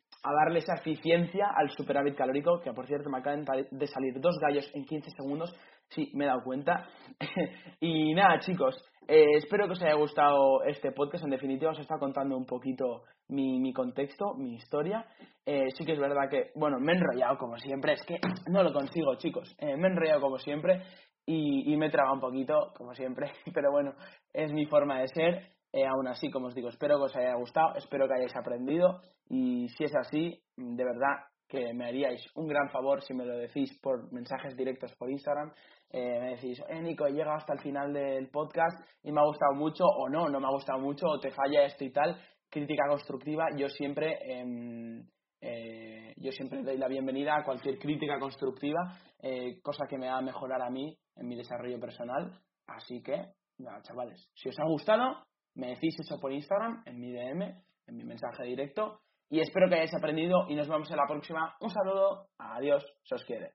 darle 0.46 0.60
esa 0.60 0.76
eficiencia 0.76 1.48
al 1.56 1.70
superávit 1.70 2.16
calórico, 2.16 2.60
que 2.60 2.74
por 2.74 2.86
cierto 2.86 3.10
me 3.10 3.20
acaban 3.20 3.46
de 3.72 3.88
salir 3.88 4.20
dos 4.20 4.38
gallos 4.42 4.70
en 4.74 4.86
15 4.86 5.10
segundos, 5.12 5.56
sí, 5.92 6.12
me 6.14 6.26
he 6.26 6.28
dado 6.28 6.44
cuenta. 6.44 6.88
y 7.80 8.14
nada, 8.14 8.40
chicos, 8.40 8.76
eh, 9.08 9.38
espero 9.38 9.66
que 9.66 9.74
os 9.74 9.82
haya 9.82 9.96
gustado 9.96 10.64
este 10.64 10.92
podcast. 10.92 11.24
En 11.24 11.32
definitiva, 11.32 11.72
os 11.72 11.80
está 11.80 11.98
contando 11.98 12.38
un 12.38 12.46
poquito 12.46 13.04
mi, 13.30 13.60
mi 13.60 13.74
contexto, 13.74 14.34
mi 14.36 14.56
historia. 14.56 15.06
Eh, 15.46 15.70
sí 15.76 15.86
que 15.86 15.94
es 15.94 16.00
verdad 16.00 16.30
que, 16.30 16.52
bueno, 16.56 16.80
me 16.80 16.94
he 16.94 16.96
enrollado 16.96 17.38
como 17.38 17.58
siempre. 17.58 17.94
Es 17.94 18.04
que 18.06 18.20
no 18.50 18.64
lo 18.64 18.74
consigo, 18.74 19.16
chicos. 19.16 19.56
Eh, 19.60 19.76
me 19.78 19.88
he 19.88 19.92
enrollado 19.92 20.22
como 20.22 20.38
siempre 20.38 20.84
y, 21.26 21.74
y 21.74 21.78
me 21.78 21.88
he 21.88 21.92
trabado 21.92 22.16
un 22.16 22.22
poquito, 22.22 22.74
como 22.78 22.94
siempre. 22.94 23.32
Pero 23.54 23.72
bueno, 23.72 23.94
es 24.34 24.52
mi 24.54 24.66
forma 24.66 25.02
de 25.02 25.08
ser. 25.08 25.48
aún 25.90 26.08
así, 26.08 26.30
como 26.30 26.48
os 26.48 26.56
digo, 26.56 26.70
espero 26.70 26.98
que 26.98 27.06
os 27.06 27.16
haya 27.16 27.36
gustado, 27.36 27.76
espero 27.76 28.08
que 28.08 28.14
hayáis 28.14 28.36
aprendido 28.36 29.02
y 29.30 29.70
si 29.70 29.86
es 29.86 29.96
así, 29.96 30.42
de 30.58 30.84
verdad 30.84 31.31
que 31.52 31.74
me 31.74 31.86
haríais 31.86 32.26
un 32.36 32.48
gran 32.48 32.70
favor 32.70 33.04
si 33.04 33.14
me 33.14 33.26
lo 33.26 33.38
decís 33.38 33.78
por 33.82 34.10
mensajes 34.14 34.56
directos 34.56 34.96
por 34.96 35.12
Instagram. 35.12 35.52
Eh, 35.90 36.20
me 36.22 36.30
decís, 36.36 36.64
eh, 36.70 36.82
Nico, 36.82 37.06
he 37.06 37.12
llegado 37.12 37.36
hasta 37.36 37.54
el 37.54 37.60
final 37.60 37.92
del 37.92 38.30
podcast 38.30 38.80
y 39.04 39.12
me 39.12 39.20
ha 39.20 39.26
gustado 39.26 39.54
mucho, 39.56 39.84
o 39.84 40.08
no, 40.08 40.30
no 40.30 40.40
me 40.40 40.48
ha 40.48 40.52
gustado 40.52 40.80
mucho, 40.80 41.06
o 41.08 41.20
te 41.20 41.30
falla 41.32 41.66
esto 41.66 41.84
y 41.84 41.92
tal. 41.92 42.18
Crítica 42.50 42.88
constructiva, 42.88 43.48
yo 43.58 43.68
siempre, 43.68 44.18
em, 44.24 45.06
eh, 45.42 46.14
yo 46.16 46.32
siempre 46.32 46.64
doy 46.64 46.78
la 46.78 46.88
bienvenida 46.88 47.36
a 47.36 47.44
cualquier 47.44 47.78
crítica 47.78 48.18
constructiva, 48.18 48.98
eh, 49.22 49.60
cosa 49.62 49.86
que 49.90 49.98
me 49.98 50.08
va 50.08 50.20
a 50.20 50.22
mejorar 50.22 50.62
a 50.62 50.70
mí 50.70 50.98
en 51.18 51.28
mi 51.28 51.36
desarrollo 51.36 51.82
personal. 51.82 52.32
Así 52.66 53.02
que, 53.02 53.26
nada, 53.58 53.82
chavales, 53.82 54.32
si 54.36 54.48
os 54.48 54.58
ha 54.58 54.66
gustado, 54.66 55.26
me 55.56 55.72
decís 55.72 56.00
eso 56.00 56.18
por 56.18 56.32
Instagram, 56.32 56.84
en 56.86 56.98
mi 56.98 57.12
DM, 57.12 57.42
en 57.88 57.96
mi 57.98 58.06
mensaje 58.06 58.46
directo 58.46 59.02
y 59.32 59.40
espero 59.40 59.70
que 59.70 59.76
hayáis 59.76 59.94
aprendido 59.96 60.46
y 60.50 60.56
nos 60.56 60.68
vemos 60.68 60.92
en 60.92 60.98
la 60.98 61.08
próxima. 61.08 61.56
Un 61.62 61.70
saludo, 61.70 62.28
adiós, 62.38 62.86
se 63.04 63.16
os 63.16 63.24
quiere. 63.24 63.54